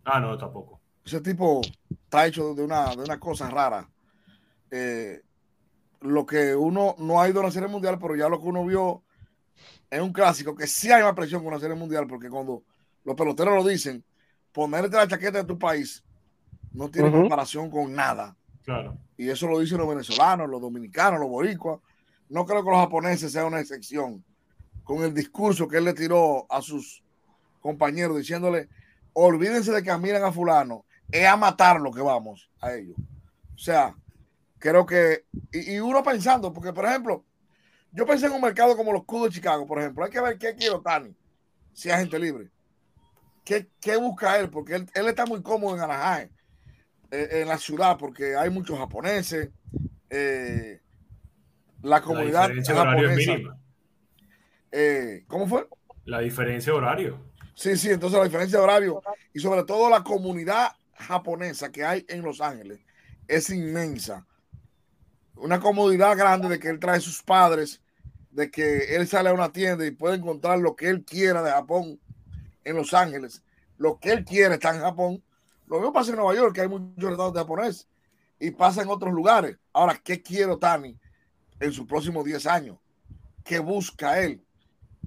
[0.05, 0.81] Ah, no, tampoco.
[1.05, 3.88] Ese tipo está hecho de una, de una cosa rara.
[4.70, 5.20] Eh,
[6.00, 8.64] lo que uno no ha ido a la Serie Mundial, pero ya lo que uno
[8.64, 9.03] vio
[9.90, 12.62] es un clásico, que sí hay más presión con la Serie Mundial, porque cuando
[13.05, 14.05] los peloteros lo dicen,
[14.53, 16.05] ponerte la chaqueta de tu país
[16.72, 18.37] no tiene comparación con nada.
[18.64, 18.99] Claro.
[19.16, 21.80] Y eso lo dicen los venezolanos, los dominicanos, los boricuas.
[22.28, 24.24] No creo que los japoneses sean una excepción.
[24.85, 27.03] Con el discurso que él le tiró a sus
[27.61, 28.68] compañeros diciéndole,
[29.14, 32.97] olvídense de que admiran a fulano, es a matar lo que vamos a ellos.
[33.55, 33.97] O sea,
[34.59, 37.24] creo que, y, uno pensando, porque por ejemplo,
[37.93, 40.39] yo pensé en un mercado como los Cubs de Chicago, por ejemplo, hay que ver
[40.39, 41.14] qué quiere Tani,
[41.72, 42.51] si es gente libre.
[43.45, 44.51] ¿Qué, qué busca él?
[44.51, 46.30] Porque él, está muy cómodo en Anaheim,
[47.11, 49.51] eh, en la ciudad, porque hay muchos japoneses.
[50.11, 50.80] Eh,
[51.82, 53.32] la comunidad la japonesa.
[54.77, 55.68] Eh, ¿Cómo fue?
[56.05, 57.18] La diferencia de horario.
[57.55, 59.01] Sí, sí, entonces la diferencia de horario
[59.33, 62.81] y sobre todo la comunidad japonesa que hay en Los Ángeles
[63.29, 64.27] es inmensa
[65.37, 67.83] una comodidad grande de que él trae sus padres,
[68.31, 71.51] de que él sale a una tienda y puede encontrar lo que él quiera de
[71.51, 72.01] Japón
[72.64, 73.43] en Los Ángeles.
[73.77, 75.22] Lo que él quiere está en Japón.
[75.66, 77.89] Lo mismo pasa en Nueva York, que hay muchos restaurantes japoneses.
[78.39, 79.57] y pasa en otros lugares.
[79.72, 80.99] Ahora, ¿qué quiere Otani
[81.61, 82.79] en sus próximos 10 años?
[83.45, 84.43] ¿Qué busca él?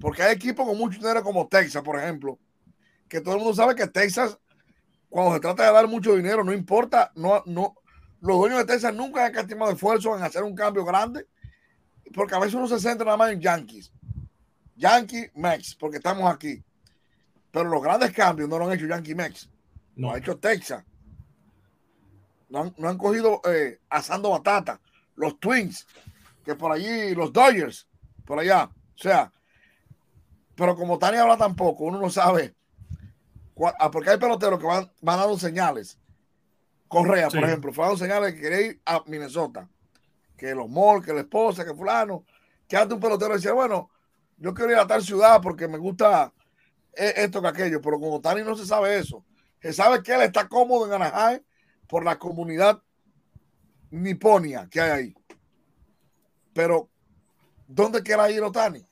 [0.00, 2.38] Porque hay equipos con mucho dinero como Texas, por ejemplo,
[3.08, 4.38] que todo el mundo sabe que Texas,
[5.08, 7.74] cuando se trata de dar mucho dinero, no importa, no, no,
[8.20, 11.26] los dueños de Texas nunca han estimado esfuerzo en hacer un cambio grande,
[12.14, 13.92] porque a veces uno se centra nada más en Yankees.
[14.76, 16.62] Yankee Mex, porque estamos aquí.
[17.50, 19.50] Pero los grandes cambios no lo han hecho Yankee Mex,
[19.96, 20.08] no.
[20.08, 20.84] lo ha hecho Texas.
[22.48, 24.80] No han, no han cogido eh, asando batata.
[25.16, 25.86] Los Twins,
[26.44, 27.88] que por allí, los Dodgers,
[28.24, 28.64] por allá.
[28.64, 29.32] O sea,
[30.58, 32.52] pero como Tania habla tampoco, uno no sabe.
[33.78, 36.00] Ah, porque hay peloteros que van, van dando señales.
[36.88, 39.68] Correa, por ejemplo, fue dando señales que quería ir a Minnesota.
[40.36, 42.24] Que los Mol, que la esposa, que fulano.
[42.66, 43.88] Que antes un pelotero decía, bueno,
[44.36, 46.32] yo quiero ir a tal ciudad porque me gusta
[46.92, 47.80] e, esto que aquello.
[47.80, 49.24] Pero como Tani no se sabe eso.
[49.62, 51.40] Se sabe que él está cómodo en Anaheim
[51.86, 52.82] por la comunidad
[53.90, 55.14] niponia que hay ahí.
[56.52, 56.90] Pero,
[57.68, 58.84] ¿dónde quiere ir Otani?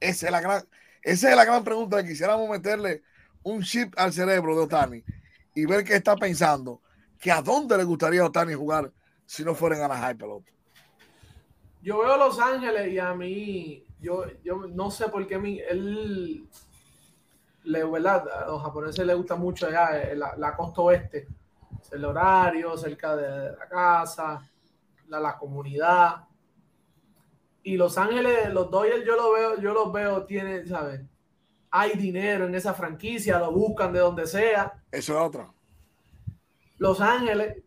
[0.00, 0.66] Esa es la gran,
[1.02, 3.02] esa es la gran pregunta que quisiéramos meterle
[3.42, 5.04] un chip al cerebro de Otani
[5.54, 6.80] y ver qué está pensando,
[7.18, 8.92] que a dónde le gustaría a Otani jugar
[9.26, 10.50] si no fuera en Anaheim pelota.
[11.82, 16.46] Yo veo Los Ángeles y a mí, yo, yo no sé por qué mi, él,
[17.64, 18.28] le, ¿verdad?
[18.28, 21.26] A los japoneses les gusta mucho allá eh, la, la costa oeste,
[21.90, 24.48] el horario, cerca de la casa,
[25.08, 26.24] la, la comunidad
[27.62, 31.00] y Los Ángeles, los Dodgers, yo lo veo, yo los veo, tienen, ¿sabes?
[31.70, 34.82] Hay dinero en esa franquicia, lo buscan de donde sea.
[34.90, 35.54] Eso es otro.
[36.78, 37.62] Los Ángeles,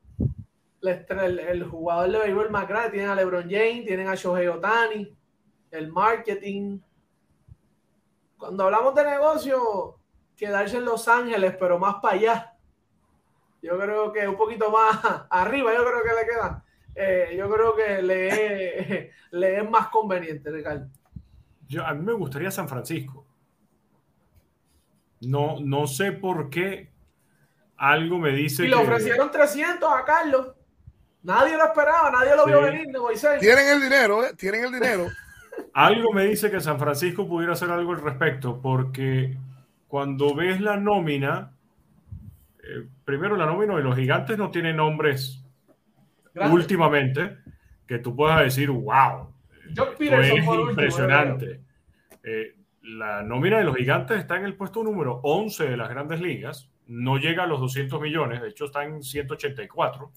[0.81, 5.17] el, el, jugador de béisbol más grande, tienen a LeBron James, tienen a Shohei Otani,
[5.71, 6.79] el marketing.
[8.37, 9.99] Cuando hablamos de negocio,
[10.35, 12.57] quedarse en Los Ángeles, pero más para allá.
[13.61, 16.64] Yo creo que un poquito más arriba, yo creo que le queda
[16.95, 20.87] eh, yo creo que le, le, es más conveniente, Ricardo.
[21.67, 23.25] Yo, a mí me gustaría San Francisco.
[25.21, 26.89] No, no sé por qué
[27.77, 28.65] algo me dice.
[28.65, 30.53] Y le ofrecieron 300 a Carlos.
[31.23, 32.85] Nadie lo esperaba, nadie lo vio venir
[33.39, 34.33] Tienen el dinero, ¿eh?
[34.37, 35.07] Tienen el dinero.
[35.73, 39.35] algo me dice que San Francisco pudiera hacer algo al respecto, porque
[39.87, 41.51] cuando ves la nómina,
[42.63, 45.44] eh, primero la nómina de los gigantes no tiene nombres
[46.51, 47.37] últimamente
[47.87, 49.33] que tú puedas decir, wow,
[49.99, 51.61] es impresionante.
[52.23, 56.21] Eh, la nómina de los gigantes está en el puesto número 11 de las grandes
[56.21, 60.11] ligas, no llega a los 200 millones, de hecho está en 184.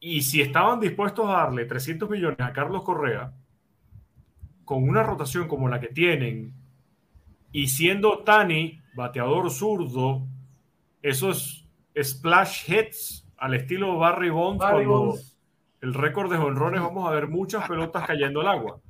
[0.00, 3.32] Y si estaban dispuestos a darle 300 millones a Carlos Correa,
[4.64, 6.54] con una rotación como la que tienen,
[7.52, 10.26] y siendo Tani bateador zurdo,
[11.02, 15.14] esos splash hits al estilo Barry Bonds, cuando
[15.82, 18.80] el récord de honrones vamos a ver muchas pelotas cayendo al agua.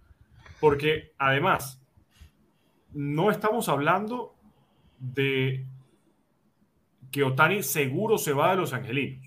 [0.61, 1.85] Porque además,
[2.93, 4.37] no estamos hablando
[5.01, 5.67] de
[7.11, 9.27] que Otani seguro se va de los angelinos.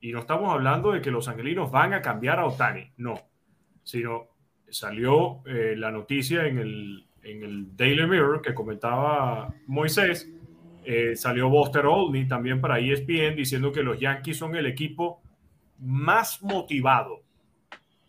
[0.00, 3.20] Y no estamos hablando de que los angelinos van a cambiar a Otani, no.
[3.82, 4.28] Sino
[4.68, 10.32] salió eh, la noticia en el, en el Daily Mirror que comentaba Moisés
[10.84, 15.20] eh, salió Buster Olney también para ESPN diciendo que los Yankees son el equipo
[15.78, 17.22] más motivado.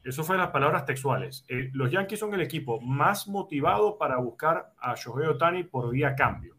[0.04, 1.46] Eso fue las palabras textuales.
[1.50, 6.16] Eh, los Yankees son el equipo más motivado para buscar a Shohei Otani por vía
[6.16, 6.56] cambio.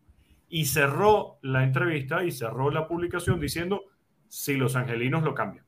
[0.48, 3.84] Y cerró la entrevista y cerró la publicación diciendo
[4.28, 5.64] si los angelinos lo cambian.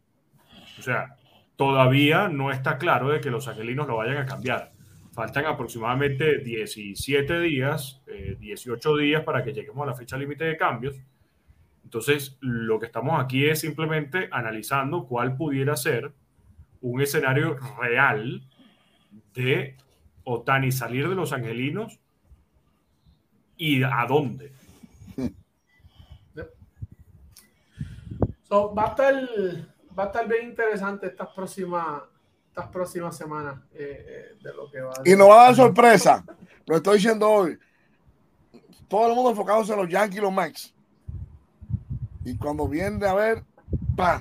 [0.79, 1.17] O sea,
[1.57, 4.72] todavía no está claro de que los angelinos lo vayan a cambiar.
[5.13, 8.03] Faltan aproximadamente 17 días,
[8.39, 10.97] 18 eh, días para que lleguemos a la fecha límite de cambios.
[11.85, 16.13] Entonces, lo que estamos aquí es simplemente analizando cuál pudiera ser
[16.81, 18.43] un escenario real
[19.35, 19.77] de
[20.25, 22.01] Otani salir de los angelinos
[23.59, 24.53] y a dónde.
[28.51, 29.15] va, a estar,
[29.99, 32.03] va a estar bien interesante estas próximas
[32.53, 35.57] estas próximas semanas eh, eh, de lo que va a Y no va a dar
[35.57, 36.23] sorpresa.
[36.67, 37.59] Lo estoy diciendo hoy.
[38.89, 40.75] Todo el mundo enfocado en los Yankees y los Mets.
[42.27, 43.43] Y cuando viene a ver,
[43.97, 44.21] ¡pam!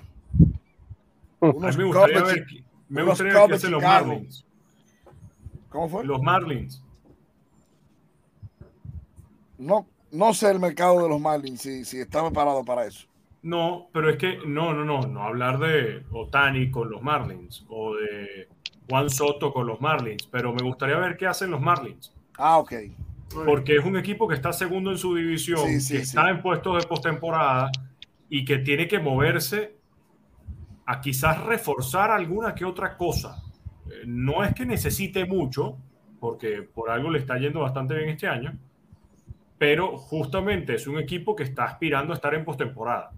[1.41, 2.45] Unos me gustaría ver,
[2.87, 4.45] me gustaría ver los Marlins.
[5.69, 6.05] ¿Cómo fue?
[6.05, 6.81] Los Marlins.
[9.57, 13.10] No, no sé el mercado de los Marlins, si, si está preparado para eso.
[13.43, 17.95] No, pero es que no, no, no, no hablar de Otani con los Marlins o
[17.95, 18.47] de
[18.87, 22.13] Juan Soto con los Marlins, pero me gustaría ver qué hacen los Marlins.
[22.37, 22.73] Ah, ok.
[23.45, 26.87] Porque es un equipo que está segundo en su división, que está en puestos de
[26.87, 27.71] postemporada
[28.29, 29.75] y que tiene que moverse
[30.85, 33.41] a quizás reforzar alguna que otra cosa.
[33.89, 35.77] Eh, no es que necesite mucho,
[36.19, 38.57] porque por algo le está yendo bastante bien este año,
[39.57, 43.11] pero justamente es un equipo que está aspirando a estar en postemporada.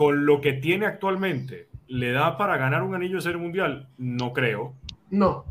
[0.00, 3.90] Con lo que tiene actualmente, ¿le da para ganar un anillo de serie mundial?
[3.98, 4.72] No creo.
[5.10, 5.44] No.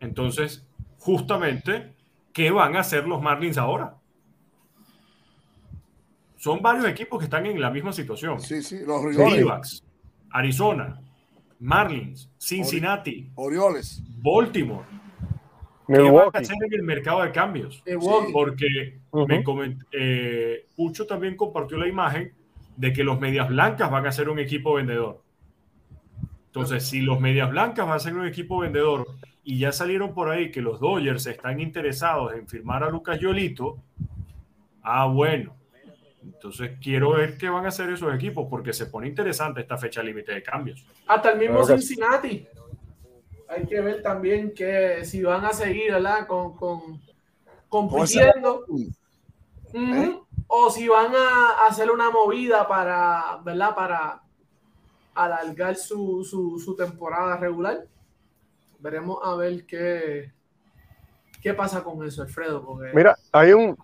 [0.00, 0.66] Entonces,
[0.98, 1.94] justamente,
[2.32, 3.94] ¿qué van a hacer los Marlins ahora?
[6.36, 8.40] Son varios equipos que están en la misma situación.
[8.40, 9.84] Sí, sí, los Orioles.
[10.30, 11.00] Arizona,
[11.60, 14.84] Marlins, Cincinnati, Orioles, Baltimore.
[15.86, 17.84] ¿Qué van a hacer en el mercado de cambios?
[18.32, 22.34] Porque me eh, Pucho también compartió la imagen
[22.76, 25.22] de que los Medias Blancas van a ser un equipo vendedor.
[26.46, 29.06] Entonces, si los Medias Blancas van a ser un equipo vendedor
[29.44, 33.78] y ya salieron por ahí que los Dodgers están interesados en firmar a Lucas Yolito,
[34.82, 35.54] ah, bueno.
[36.22, 40.02] Entonces quiero ver qué van a hacer esos equipos porque se pone interesante esta fecha
[40.02, 40.84] límite de cambios.
[41.06, 42.46] Hasta el mismo Cincinnati.
[43.48, 46.26] Hay que ver también que si van a seguir ¿verdad?
[46.26, 47.00] con, con
[47.68, 48.64] compitiendo
[50.46, 53.74] o si van a hacer una movida para, ¿verdad?
[53.74, 54.22] Para
[55.14, 57.86] alargar su, su temporada regular
[58.78, 60.32] veremos a ver qué,
[61.42, 62.78] qué pasa con eso, Alfredo.
[62.94, 63.76] Mira, hay un,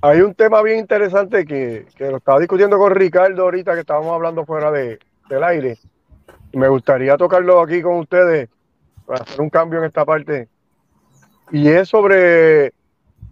[0.00, 4.44] hay un tema bien interesante que, lo estaba discutiendo con Ricardo ahorita que estábamos hablando
[4.44, 5.78] fuera de, del aire.
[6.52, 8.48] Me gustaría tocarlo aquí con ustedes
[9.06, 10.48] para hacer un cambio en esta parte.
[11.50, 12.72] Y es sobre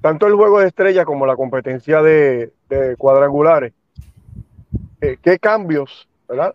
[0.01, 2.53] tanto el juego de estrellas como la competencia de,
[2.99, 3.73] cuadrangulares.
[5.01, 6.55] Eh, ¿Qué cambios, verdad?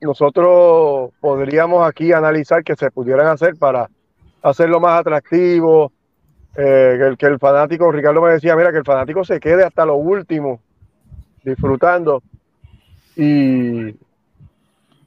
[0.00, 3.88] nosotros podríamos aquí analizar que se pudieran hacer para
[4.42, 5.92] hacerlo más atractivo,
[6.56, 9.64] eh, que, el, que el fanático, Ricardo me decía, mira, que el fanático se quede
[9.64, 10.60] hasta lo último,
[11.44, 12.22] disfrutando.
[13.16, 13.94] Y,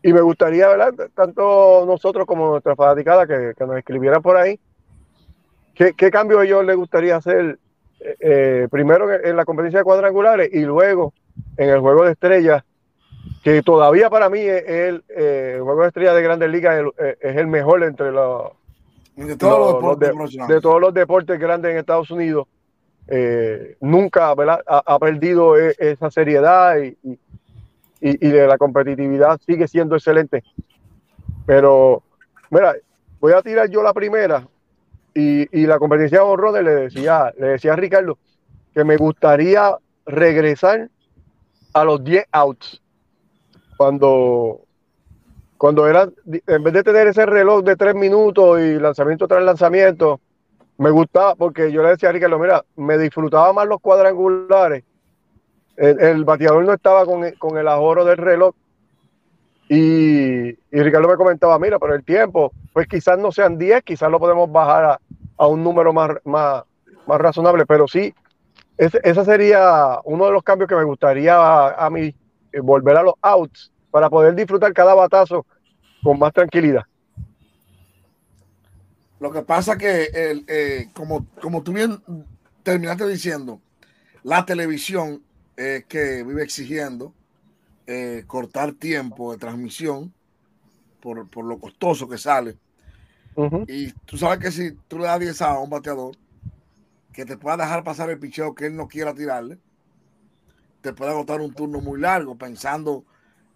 [0.03, 0.93] me gustaría, ¿verdad?
[1.13, 4.59] Tanto nosotros como nuestra fanaticada que, nos escribieran por ahí,
[5.79, 7.57] ¿qué, qué cambio ellos les gustaría hacer
[8.01, 11.13] eh, primero en la competencia de cuadrangulares y luego
[11.55, 12.63] en el juego de estrellas
[13.43, 17.37] que todavía para mí es el, eh, juego de estrella de Grandes Ligas eh, es,
[17.37, 18.51] el mejor entre los,
[19.15, 22.47] de todos los, deportes de, todos los deportes grandes en Estados Unidos.
[23.07, 26.97] Eh, nunca Ha, perdido e, esa seriedad y,
[28.01, 30.43] y, de la competitividad sigue siendo excelente.
[31.45, 32.03] Pero,
[32.49, 32.75] mira,
[33.19, 34.45] voy a tirar yo la primera
[35.13, 38.17] y, la competencia de honrones le decía, le decía a Ricardo
[38.73, 40.89] que me gustaría regresar
[41.73, 42.81] a los 10 outs
[43.77, 44.61] cuando,
[45.57, 46.09] cuando era,
[46.47, 50.19] en vez de tener ese reloj de tres minutos y lanzamiento tras lanzamiento,
[50.77, 54.83] me gustaba porque yo le decía a Ricardo, mira, me disfrutaba más los cuadrangulares.
[55.75, 58.53] El, bateador no estaba con, con, el ahorro del reloj.
[59.71, 64.19] Y, Ricardo me comentaba, mira, pero el tiempo, pues quizás no sean 10, quizás lo
[64.19, 64.99] podemos bajar a,
[65.37, 66.63] a un número más, más,
[67.05, 68.11] más razonable, pero sí,
[68.77, 72.15] ese, ese, sería uno de los cambios que me gustaría a, a mí
[72.51, 75.45] eh, volver a los outs para poder disfrutar cada batazo
[76.01, 76.85] con más tranquilidad.
[79.19, 82.01] Lo que pasa que, el, eh, como, como tú bien
[82.63, 83.61] terminaste diciendo,
[84.23, 85.21] la televisión
[85.89, 87.13] que vive exigiendo
[87.91, 90.13] eh, cortar tiempo de transmisión
[91.01, 92.55] por, lo costoso que sale.
[93.67, 96.15] Y tú sabes que si tú le das 10 a un bateador,
[97.13, 99.57] que te pueda dejar pasar el picheo que él no quiera tirarle,
[100.81, 103.03] te puede agotar un turno muy largo pensando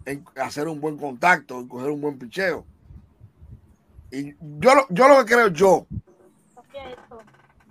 [0.05, 2.65] en hacer un buen contacto, en coger un buen picheo.
[4.11, 5.85] Y yo, yo lo que creo yo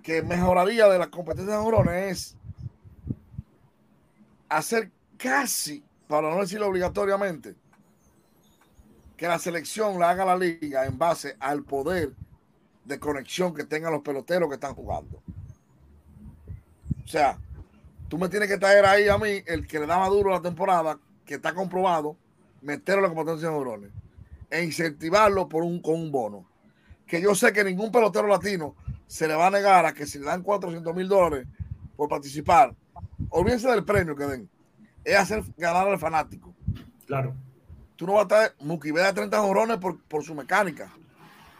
[0.02, 2.36] que mejoraría de la competencia de jorones es
[4.48, 5.82] hacer casi,
[6.20, 7.54] para no decirlo obligatoriamente,
[9.16, 12.12] que la selección la haga la liga en base al poder
[12.84, 15.22] de conexión que tengan los peloteros que están jugando.
[17.04, 17.38] O sea,
[18.12, 20.98] Tú me tienes que traer ahí a mí el que le daba duro la temporada,
[21.24, 22.14] que está comprobado,
[22.60, 23.90] meterlo en la competencia de neurones
[24.50, 26.46] e incentivarlo por un, con un bono.
[27.06, 30.18] Que yo sé que ningún pelotero latino se le va a negar a que si
[30.18, 31.46] le dan 400 mil dólares
[31.96, 32.74] por participar,
[33.30, 34.50] olvídense del premio que den,
[35.04, 36.54] es hacer ganar al fanático.
[37.06, 37.34] Claro.
[37.96, 40.90] Tú no vas a estar, Mukibe da 30 jorones por, por su mecánica,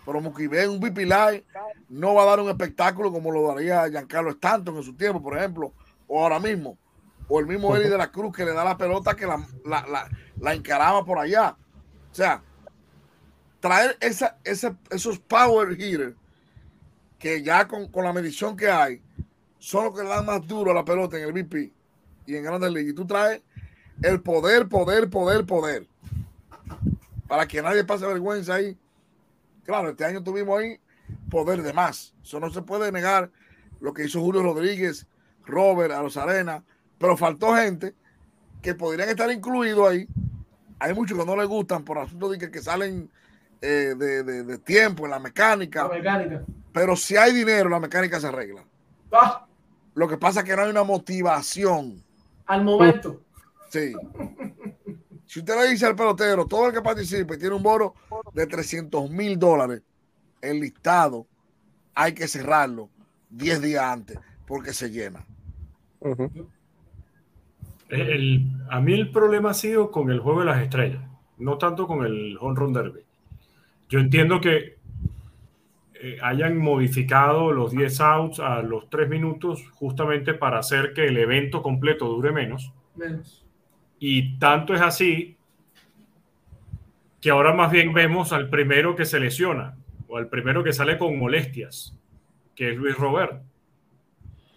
[0.04, 1.44] pero Mukibe en un BP Live
[1.88, 5.36] no va a dar un espectáculo como lo daría Giancarlo Stanton en su tiempo, por
[5.36, 5.72] ejemplo,
[6.08, 6.76] o ahora mismo,
[7.28, 11.04] o el mismo Eli de la Cruz que le da la pelota que la, encaraba
[11.04, 11.56] por allá.
[12.10, 12.42] O sea,
[13.60, 16.14] traer esa, esos power hitters
[17.18, 19.00] que ya con, la medición que hay
[19.58, 21.72] son los que le dan más duro a la pelota en el VP
[22.26, 22.92] y en Grandes Ligas.
[22.92, 23.42] Y tú traes
[24.02, 25.86] el poder, poder, poder, poder.
[27.28, 28.76] para que nadie pase vergüenza ahí.
[29.64, 30.78] Claro, este año tuvimos ahí
[31.30, 32.14] poder de más.
[32.22, 33.30] Eso no se puede negar
[33.80, 35.06] lo que hizo Julio Rodríguez,
[35.44, 36.62] Robert, a los Arena,
[36.98, 37.94] pero faltó gente
[38.60, 40.06] que podrían estar incluidos ahí.
[40.78, 43.10] Hay muchos que no les gustan por asunto de que, salen
[43.60, 45.90] eh, de, tiempo en la mecánica.
[46.72, 48.64] Pero si hay dinero, la mecánica se arregla.
[49.12, 49.46] Ah.
[49.94, 52.02] Lo que pasa es que no hay una motivación.
[52.46, 53.20] Al momento.
[53.68, 53.92] Sí.
[55.26, 57.94] Si usted le dice al pelotero, todo el que participe tiene un bono
[58.34, 59.82] de 300 mil dólares,
[60.42, 61.26] el listado
[61.94, 62.90] hay que cerrarlo
[63.30, 65.24] 10 días antes porque se llena.
[68.70, 71.02] a mí el problema ha sido con el juego de las estrellas,
[71.38, 73.00] no tanto con el home run derby.
[73.88, 74.78] Yo entiendo que
[76.04, 81.16] eh, hayan modificado los 10 outs a los 3 minutos justamente para hacer que el
[81.16, 82.72] evento completo dure menos.
[82.96, 83.46] Menos.
[84.00, 85.36] Y tanto es así
[87.20, 89.76] que ahora más bien vemos al primero que se lesiona
[90.08, 91.96] o al primero que sale con molestias,
[92.56, 93.40] que es Luis Robert.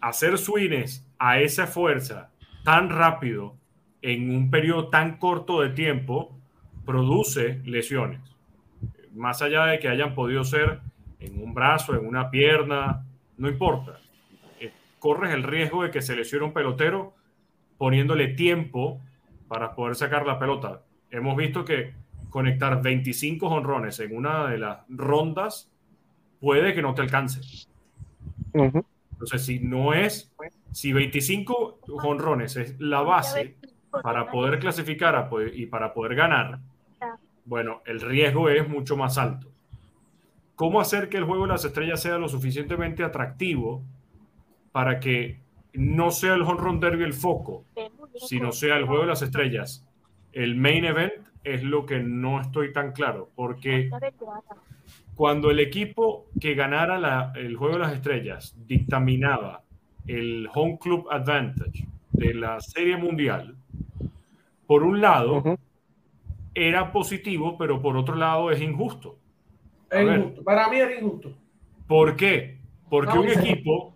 [0.01, 2.31] Hacer swings a esa fuerza
[2.63, 3.55] tan rápido
[4.01, 6.39] en un periodo tan corto de tiempo
[6.87, 8.21] produce lesiones.
[9.13, 10.81] Más allá de que hayan podido ser
[11.25, 13.05] en un brazo, en una pierna,
[13.37, 13.99] no importa.
[14.59, 17.13] Eh, corres el riesgo de que se lesione un pelotero
[17.77, 19.01] poniéndole tiempo
[19.47, 20.83] para poder sacar la pelota.
[21.11, 21.93] Hemos visto que
[22.29, 25.69] conectar 25 honrones en una de las rondas
[26.39, 27.67] puede que no te alcance.
[28.53, 30.33] Entonces, si no es,
[30.71, 33.55] si 25 honrones es la base
[34.03, 36.59] para poder clasificar y para poder ganar,
[37.45, 39.54] bueno, el riesgo es mucho más alto
[40.55, 43.83] cómo hacer que el juego de las estrellas sea lo suficientemente atractivo
[44.71, 45.39] para que
[45.73, 47.65] no sea el home run derby el foco,
[48.15, 49.85] sino sea el juego de las estrellas.
[50.31, 53.89] El main event es lo que no estoy tan claro, porque
[55.15, 59.63] cuando el equipo que ganara el juego de las estrellas dictaminaba
[60.07, 63.55] el home club advantage de la serie mundial,
[64.65, 65.57] por un lado,
[66.53, 69.17] era positivo, pero por otro lado es injusto
[70.43, 71.33] para mí era injusto.
[71.87, 72.59] ¿Por qué?
[72.89, 73.95] Porque un equipo,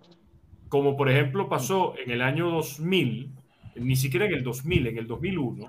[0.68, 3.32] como por ejemplo pasó en el año 2000,
[3.76, 5.68] ni siquiera en el 2000, en el 2001,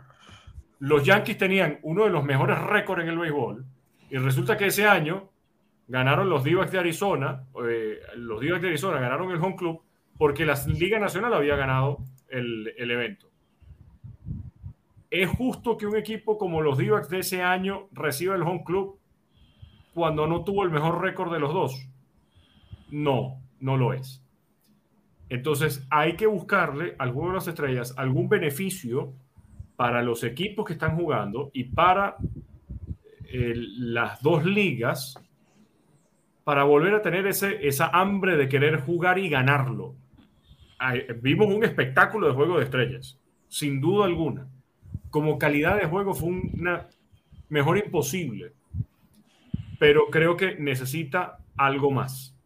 [0.80, 3.64] los Yankees tenían uno de los mejores récords en el béisbol
[4.10, 5.30] y resulta que ese año
[5.88, 9.82] ganaron los d de Arizona, eh, los d de Arizona ganaron el home club
[10.16, 11.98] porque la Liga Nacional había ganado
[12.28, 13.28] el, el evento.
[15.10, 18.99] ¿Es justo que un equipo como los d de ese año reciba el home club
[19.94, 21.88] cuando no tuvo el mejor récord de los dos?
[22.90, 24.24] No, no lo es.
[25.28, 29.12] Entonces hay que buscarle al juego de las estrellas algún beneficio
[29.76, 32.16] para los equipos que están jugando y para
[33.26, 35.14] eh, las dos ligas
[36.42, 39.94] para volver a tener ese, esa hambre de querer jugar y ganarlo.
[41.22, 44.48] vimos un espectáculo de juego de estrellas, sin duda alguna.
[45.10, 46.88] Como calidad de juego fue una
[47.48, 48.52] mejor imposible
[49.80, 52.36] pero creo que necesita algo más.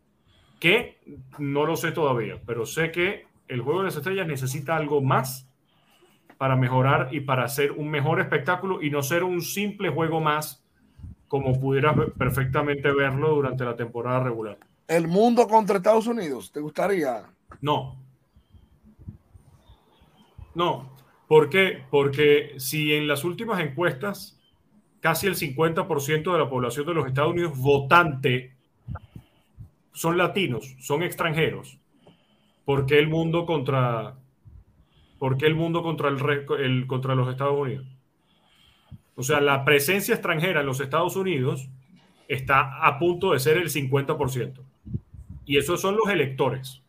[0.61, 1.01] Que
[1.37, 5.51] no lo sé todavía, pero sé que el juego de las estrellas necesita algo más
[6.39, 10.65] para mejorar y para hacer un mejor espectáculo y no ser un simple juego más
[11.27, 14.57] como pudiera perfectamente verlo durante la temporada regular.
[14.87, 16.53] ¿El mundo contra Estados Unidos?
[16.53, 17.25] ¿Te gustaría?
[17.61, 17.97] No.
[20.55, 20.89] No.
[21.27, 21.83] ¿Por qué?
[21.91, 24.41] Porque si en las últimas encuestas
[25.05, 28.57] casi el 50% de la población de los Estados Unidos votante
[29.93, 31.79] son latinos, son extranjeros.
[32.65, 34.17] ¿Por qué el mundo contra,
[35.19, 37.87] por el mundo contra, el, contra los Estados Unidos?
[39.15, 41.69] O sea, la presencia extranjera en los Estados Unidos
[42.27, 44.59] está a punto de ser el 50%.
[45.45, 46.83] Y esos son los electores.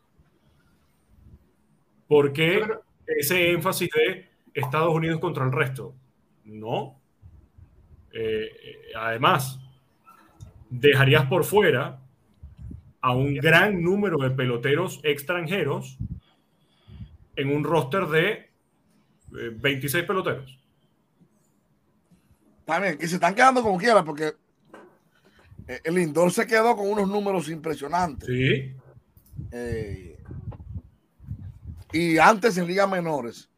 [2.08, 2.66] ¿Por qué
[3.06, 5.92] ese énfasis de Estados Unidos contra el resto?
[6.46, 6.98] No,
[8.18, 8.50] eh,
[8.94, 9.60] además,
[10.70, 12.00] dejarías por fuera
[13.02, 15.98] a un gran número de peloteros extranjeros
[17.36, 18.50] en un roster de
[19.30, 20.58] 26 eh, peloteros.
[22.64, 24.32] También, que se están quedando como quiera, porque
[25.68, 28.28] eh, el Lindor se quedó con unos números impresionantes.
[28.28, 28.74] Sí.
[31.92, 33.50] y antes en ligas menores,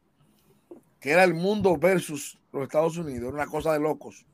[0.99, 4.25] que era el mundo versus los Estados Unidos, era una cosa de locos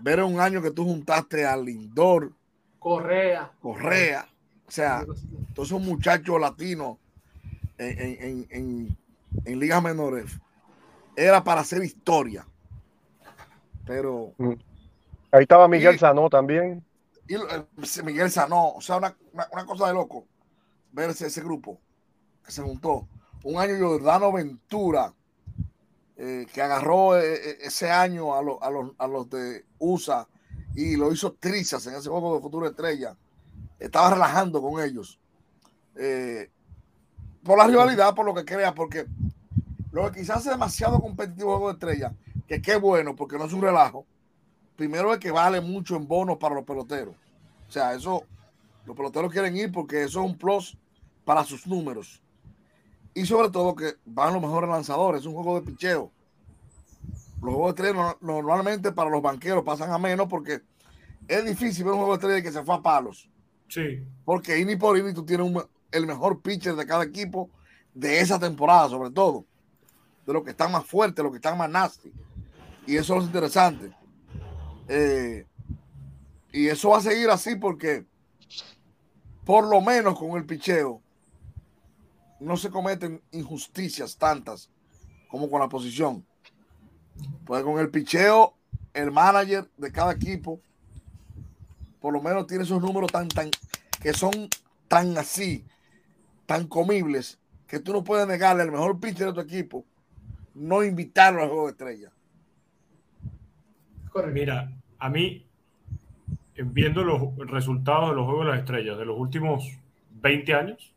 [0.00, 2.32] ver un año que tú juntaste a Lindor,
[2.78, 4.28] Correa, Correa,
[4.66, 5.04] o sea,
[5.54, 6.98] todos esos muchachos latinos
[7.78, 8.96] en, en,
[9.44, 10.38] en, ligas menores,
[11.16, 12.46] era para hacer historia.
[13.84, 14.54] Pero mm.
[15.36, 16.82] Ahí estaba Miguel Sanó también.
[17.28, 19.14] Y eh, Miguel Sanó, o sea, una,
[19.66, 20.26] cosa de loco
[20.92, 21.78] ver ese, grupo
[22.44, 23.06] que se juntó.
[23.42, 25.12] Un año Jordano Ventura,
[26.16, 30.26] eh, que agarró eh, ese año a, a, los, de USA
[30.74, 33.16] y lo hizo trizas en ese juego de futuro estrella.
[33.78, 35.18] Estaba relajando con ellos.
[37.42, 39.06] por la rivalidad, por lo que crea, porque
[39.92, 42.14] lo que quizás es demasiado competitivo juego de estrella,
[42.46, 44.06] que qué bueno, porque no es un relajo.
[44.76, 47.14] Primero es que vale mucho en bonos para los peloteros.
[47.68, 48.24] O sea, eso,
[48.84, 50.76] los peloteros quieren ir porque eso es un plus
[51.24, 52.22] para sus números.
[53.16, 56.12] Y sobre todo que van los mejores lanzadores, es un juego de picheo.
[57.42, 60.60] Los juegos de estrella normalmente para los banqueros pasan a menos porque
[61.26, 63.26] es difícil ver un juego de estrella que se fue a palos.
[63.68, 64.06] Sí.
[64.22, 65.50] Porque ini por ini tú tienes
[65.92, 67.48] el mejor pitcher de cada equipo
[67.94, 69.46] de esa temporada, sobre todo.
[70.26, 72.12] De los que están más fuertes, los que están más nasty.
[72.86, 73.92] Y eso es interesante.
[74.88, 75.46] Eh,
[76.52, 78.04] y eso va a seguir así porque,
[79.46, 81.00] por lo menos con el picheo,
[82.40, 84.70] no se cometen injusticias tantas
[85.28, 86.24] como con la posición.
[87.44, 88.54] Pues con el picheo,
[88.92, 90.60] el manager de cada equipo,
[92.00, 93.50] por lo menos tiene esos números tan, tan,
[94.00, 94.48] que son
[94.88, 95.64] tan así,
[96.46, 99.84] tan comibles, que tú no puedes negarle al mejor pitcher de tu equipo,
[100.54, 102.12] no invitarlo al juego de estrella.
[104.32, 105.46] Mira, a mí,
[106.56, 109.78] viendo los resultados de los Juegos de las Estrellas de los últimos
[110.22, 110.94] 20 años,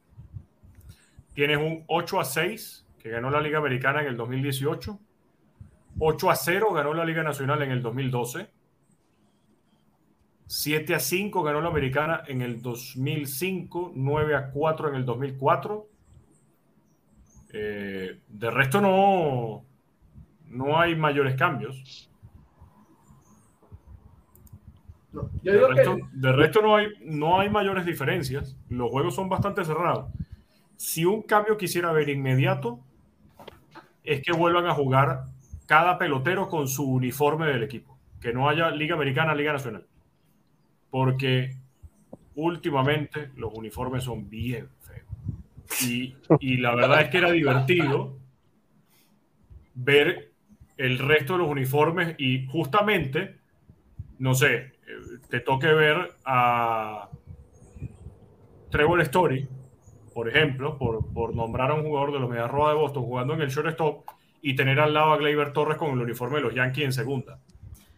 [1.39, 4.99] tienes un 8 a 6 que ganó la Liga Americana en el 2018,
[5.97, 8.49] 8 a 0 ganó la Liga Nacional en el 2012,
[10.47, 15.87] 7 a 5 ganó la Americana en el 2005, 9 a 4 en el 2004.
[17.53, 19.63] Eh, de resto no,
[20.49, 22.11] no hay mayores cambios.
[25.41, 28.57] de, resto, no, hay, no hay mayores diferencias.
[28.67, 30.11] Los juegos son bastante cerrados.
[30.80, 32.80] Si un cambio quisiera ver inmediato,
[34.05, 35.25] es que vuelvan a jugar
[35.65, 37.99] cada pelotero con su uniforme del equipo.
[38.21, 39.86] Que no haya Liga Americana, Liga Nacional.
[40.89, 41.57] Porque
[42.36, 45.84] últimamente los uniformes son bien feos.
[46.39, 48.17] Y, la verdad es que era divertido
[49.75, 50.32] ver
[50.77, 53.36] el resto de los uniformes y justamente,
[54.17, 54.71] no sé,
[55.30, 57.09] te toque ver a
[58.71, 59.45] Trevor Story,
[60.14, 63.41] por ejemplo, por, nombrar a un jugador de los Medias Rojas de Boston jugando en
[63.41, 64.05] el shortstop
[64.41, 67.39] y tener al lado a Gleyber Torres con el uniforme de los Yankees en segunda.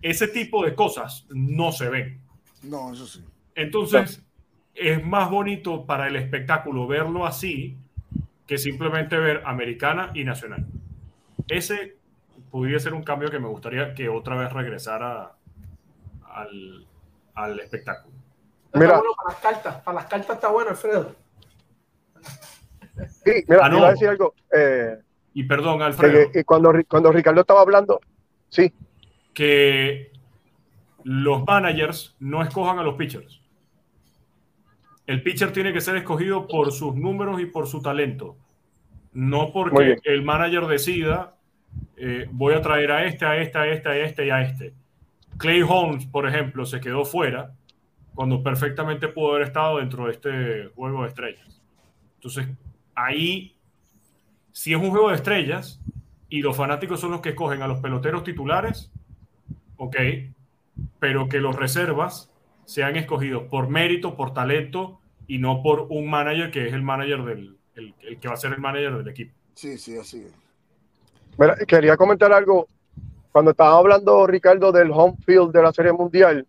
[0.02, 2.22] Ese tipo de cosas no se ven.
[2.64, 3.24] No, eso sí.
[3.56, 4.24] Entonces,
[4.74, 7.78] es más bonito para el espectáculo verlo así
[8.48, 10.66] que simplemente ver americana y nacional.
[11.48, 11.98] Ese
[12.50, 15.34] podría ser un cambio que me gustaría que otra vez regresara
[16.26, 16.86] al,
[17.36, 18.14] al espectáculo.
[18.74, 21.16] Mira, bueno para las cartas, para las cartas está bueno, Alfredo.
[23.24, 24.34] Sí, mira, ah, iba a decir algo.
[24.56, 24.98] Eh,
[25.34, 26.30] y perdón, Alfredo.
[26.34, 28.00] y cuando, cuando Ricardo estaba hablando,
[28.50, 28.74] sí.
[29.34, 30.12] Que
[31.04, 33.42] los managers no escojan a los pitchers.
[35.08, 38.38] El pitcher tiene que ser escogido por sus números y por su talento.
[39.14, 41.36] No porque el manager decida,
[41.98, 44.74] eh, voy a traer a este, a este, a este, a este y a este.
[45.38, 47.52] Clay Holmes, por ejemplo, se quedó fuera
[48.14, 51.51] cuando perfectamente pudo haber estado dentro de este juego de estrellas.
[52.22, 52.50] Entonces,
[52.94, 53.56] ahí,
[54.52, 55.80] si es un juego de estrellas
[56.30, 58.92] y los fanáticos son los que escogen a los peloteros titulares,
[59.78, 59.96] ok,
[61.00, 62.32] pero que los reservas
[62.66, 67.24] sean escogidos por mérito, por talento y no por un manager que es el manager
[67.24, 69.34] del, el, que va a ser el manager del equipo.
[69.56, 71.66] Sí, sí, así es.
[71.66, 72.68] quería comentar algo
[73.32, 76.46] cuando estaba hablando Ricardo del home field de la Serie Mundial,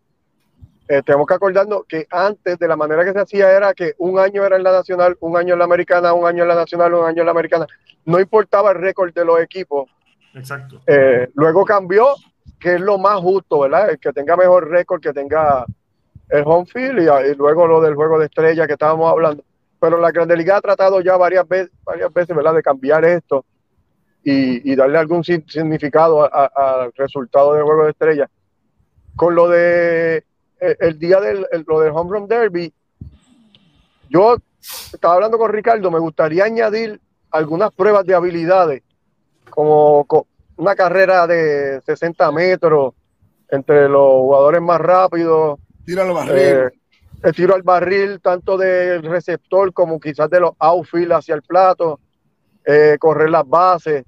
[0.93, 4.19] eh, tenemos que acordarnos que antes de la manera que se hacía era que un
[4.19, 6.93] año era en la nacional, un año en la americana, un año en la nacional,
[6.93, 7.67] un año en la americana.
[8.05, 9.89] No importaba el récord de los equipos.
[10.35, 10.83] Exacto.
[10.87, 12.09] Eh, luego cambió,
[12.61, 13.89] que es lo más justo, ¿verdad?
[13.89, 15.65] El que tenga mejor récord, que tenga
[16.29, 19.43] el home field y, luego lo del juego de estrella que estábamos hablando.
[19.81, 22.53] Pero la Grande Liga ha tratado ya varias veces, varias veces, ¿verdad?
[22.53, 23.47] De cambiar esto
[24.23, 28.29] y, darle algún significado al resultado del juego de estrella.
[29.17, 30.27] Con lo de
[30.63, 32.73] eh, el, día del lo del Home Run Derby,
[34.09, 34.37] yo
[34.93, 37.01] estaba hablando con Ricardo, me gustaría añadir
[37.33, 38.83] algunas pruebas de habilidades,
[39.51, 40.07] como
[40.57, 42.95] una carrera de 60 metros
[43.49, 45.59] entre los jugadores más rápidos.
[45.85, 46.37] Tiro al barril.
[46.37, 46.71] Eh,
[47.25, 51.99] el tiro al barril, tanto del receptor como quizás de los outfield hacia el plato,
[52.65, 54.05] eh, correr las bases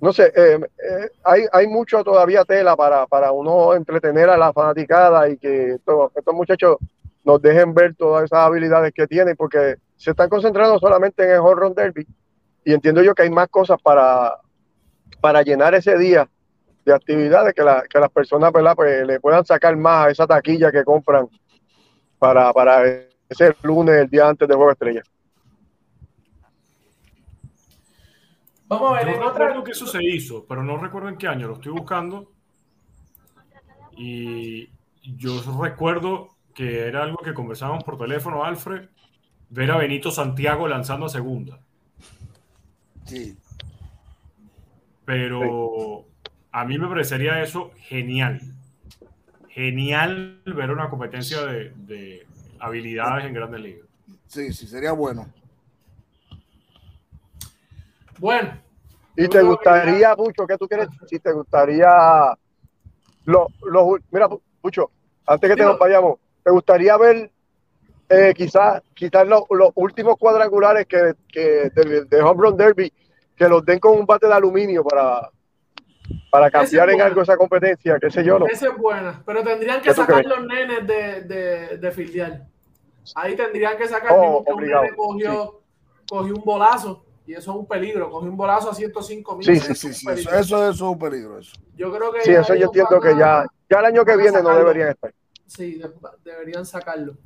[0.00, 4.52] no sé, eh, eh, hay, hay mucho todavía tela para, para uno entretener a la
[4.52, 6.78] fanaticada y que estos, muchachos
[7.22, 11.40] nos dejen ver todas esas habilidades que tienen, porque se están concentrando solamente en el
[11.40, 12.06] Horror Derby
[12.64, 14.36] y entiendo yo que hay más cosas para,
[15.20, 16.26] para llenar ese día
[16.86, 20.72] de actividades que, la, que las personas Pues, le puedan sacar más a esa taquilla
[20.72, 21.28] que compran
[22.18, 22.84] para, para
[23.28, 25.02] ese lunes, el día antes de Juego Estrella.
[28.70, 29.18] Vamos a ver.
[29.18, 31.48] No recuerdo que eso se hizo, pero no recuerdo en qué año.
[31.48, 32.30] Lo estoy buscando.
[33.96, 34.70] Y
[35.02, 38.88] yo recuerdo que era algo que conversábamos por teléfono, Alfred,
[39.50, 41.58] ver a Benito Santiago lanzando a segunda.
[43.04, 43.36] Sí.
[45.04, 46.04] Pero
[46.52, 48.40] a mí me parecería eso genial.
[49.48, 52.24] Genial ver una competencia de, de
[52.60, 53.88] habilidades en grandes ligas.
[54.28, 55.26] Sí, sí, sería bueno.
[58.20, 58.52] Bueno.
[59.16, 60.88] ¿Y te gustaría, mucho qué tú quieres?
[61.06, 61.88] Si te gustaría,
[63.24, 64.28] lo, lo, mira,
[64.60, 64.90] Pucho,
[65.26, 67.30] antes que te nos vayamos, ¿te gustaría ver
[68.08, 69.42] eh, quizás quitar los,
[69.74, 72.92] últimos cuadrangulares que, que de, de, Home Run Derby,
[73.34, 75.30] que los den con un bate de aluminio para,
[76.30, 78.38] para cambiar en algo esa competencia, qué sé yo.
[78.38, 78.46] ¿no?
[78.46, 82.46] Esa es buena, pero tendrían que sacar los nenes de, de, de fildear.
[83.14, 85.62] Ahí tendrían que sacar oh, que un nene cogió,
[86.06, 88.10] cogió un bolazo y eso es un peligro.
[88.10, 89.46] Cogió un bolazo a 105 mil.
[89.46, 91.38] Sí, sí, sí, sí eso, eso, es un peligro.
[91.38, 91.52] Eso.
[91.76, 92.22] Yo creo que.
[92.22, 95.14] Sí, eso yo entiendo que ya, ya el año que viene no deberían estar.
[95.46, 95.80] Sí,
[96.24, 97.16] deberían sacarlo.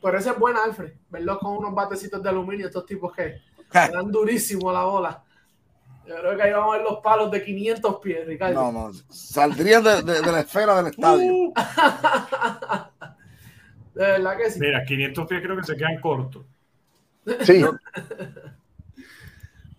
[0.00, 0.92] Pero ese es buen Alfred.
[1.10, 3.40] Verlo con unos batecitos de aluminio, estos tipos que
[3.72, 5.24] dan durísimo a la bola.
[6.06, 8.54] Yo creo que ahí vamos a ver los palos de 500 pies, Ricardo.
[8.54, 11.32] No, no, saldrían de, de, la esfera del estadio.
[11.32, 11.52] Uh.
[13.94, 14.60] de verdad que sí.
[14.60, 16.44] Mira, 500 pies creo que se quedan cortos.
[17.42, 17.64] Sí.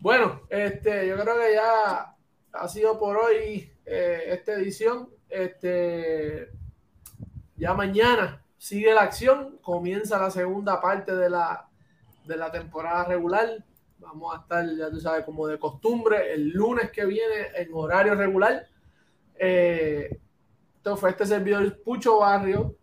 [0.03, 2.13] Bueno, este, yo creo que ya
[2.51, 5.07] ha sido por hoy eh, esta edición.
[5.29, 6.49] Este,
[7.55, 11.69] ya mañana sigue la acción, comienza la segunda parte de la,
[12.25, 13.63] de la temporada regular.
[13.99, 18.13] Vamos a estar, ya tú sabes, como de costumbre, el lunes que viene en horario
[18.13, 18.67] regular.
[19.35, 20.19] Eh,
[20.75, 22.75] esto fue este servidor Pucho Barrio,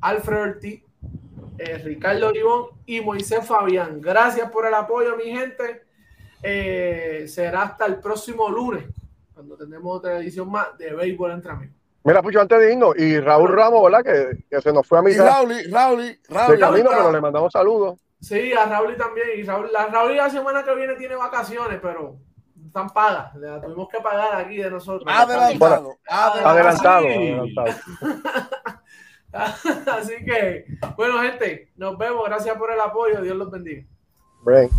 [0.00, 0.82] Alfred Ortiz,
[1.56, 4.00] eh, Ricardo Olivón y Moisés Fabián.
[4.00, 5.86] Gracias por el apoyo, mi gente.
[6.42, 8.84] Eh, será hasta el próximo lunes,
[9.34, 11.76] cuando tenemos otra edición más de Béisbol entre amigos.
[12.04, 14.04] Mira, Pucho, antes de irnos, y Raúl Ramos, ¿verdad?
[14.04, 16.52] Que, que se nos fue a mi Raúl, Raúl, Raúl.
[16.52, 17.98] De camino, pero le mandamos saludos.
[18.20, 19.28] Sí, a Raúl también.
[19.36, 22.16] Y Raúl, la Raúl la semana que viene tiene vacaciones, pero
[22.66, 23.34] están pagas.
[23.36, 25.04] La tuvimos que pagar aquí de nosotros.
[25.06, 25.98] Adelantado.
[26.08, 27.06] adelantado.
[27.06, 27.74] adelantado.
[29.92, 30.64] Así que,
[30.96, 32.24] bueno, gente, nos vemos.
[32.26, 33.20] Gracias por el apoyo.
[33.20, 33.84] Dios los bendiga.
[34.42, 34.70] Brain.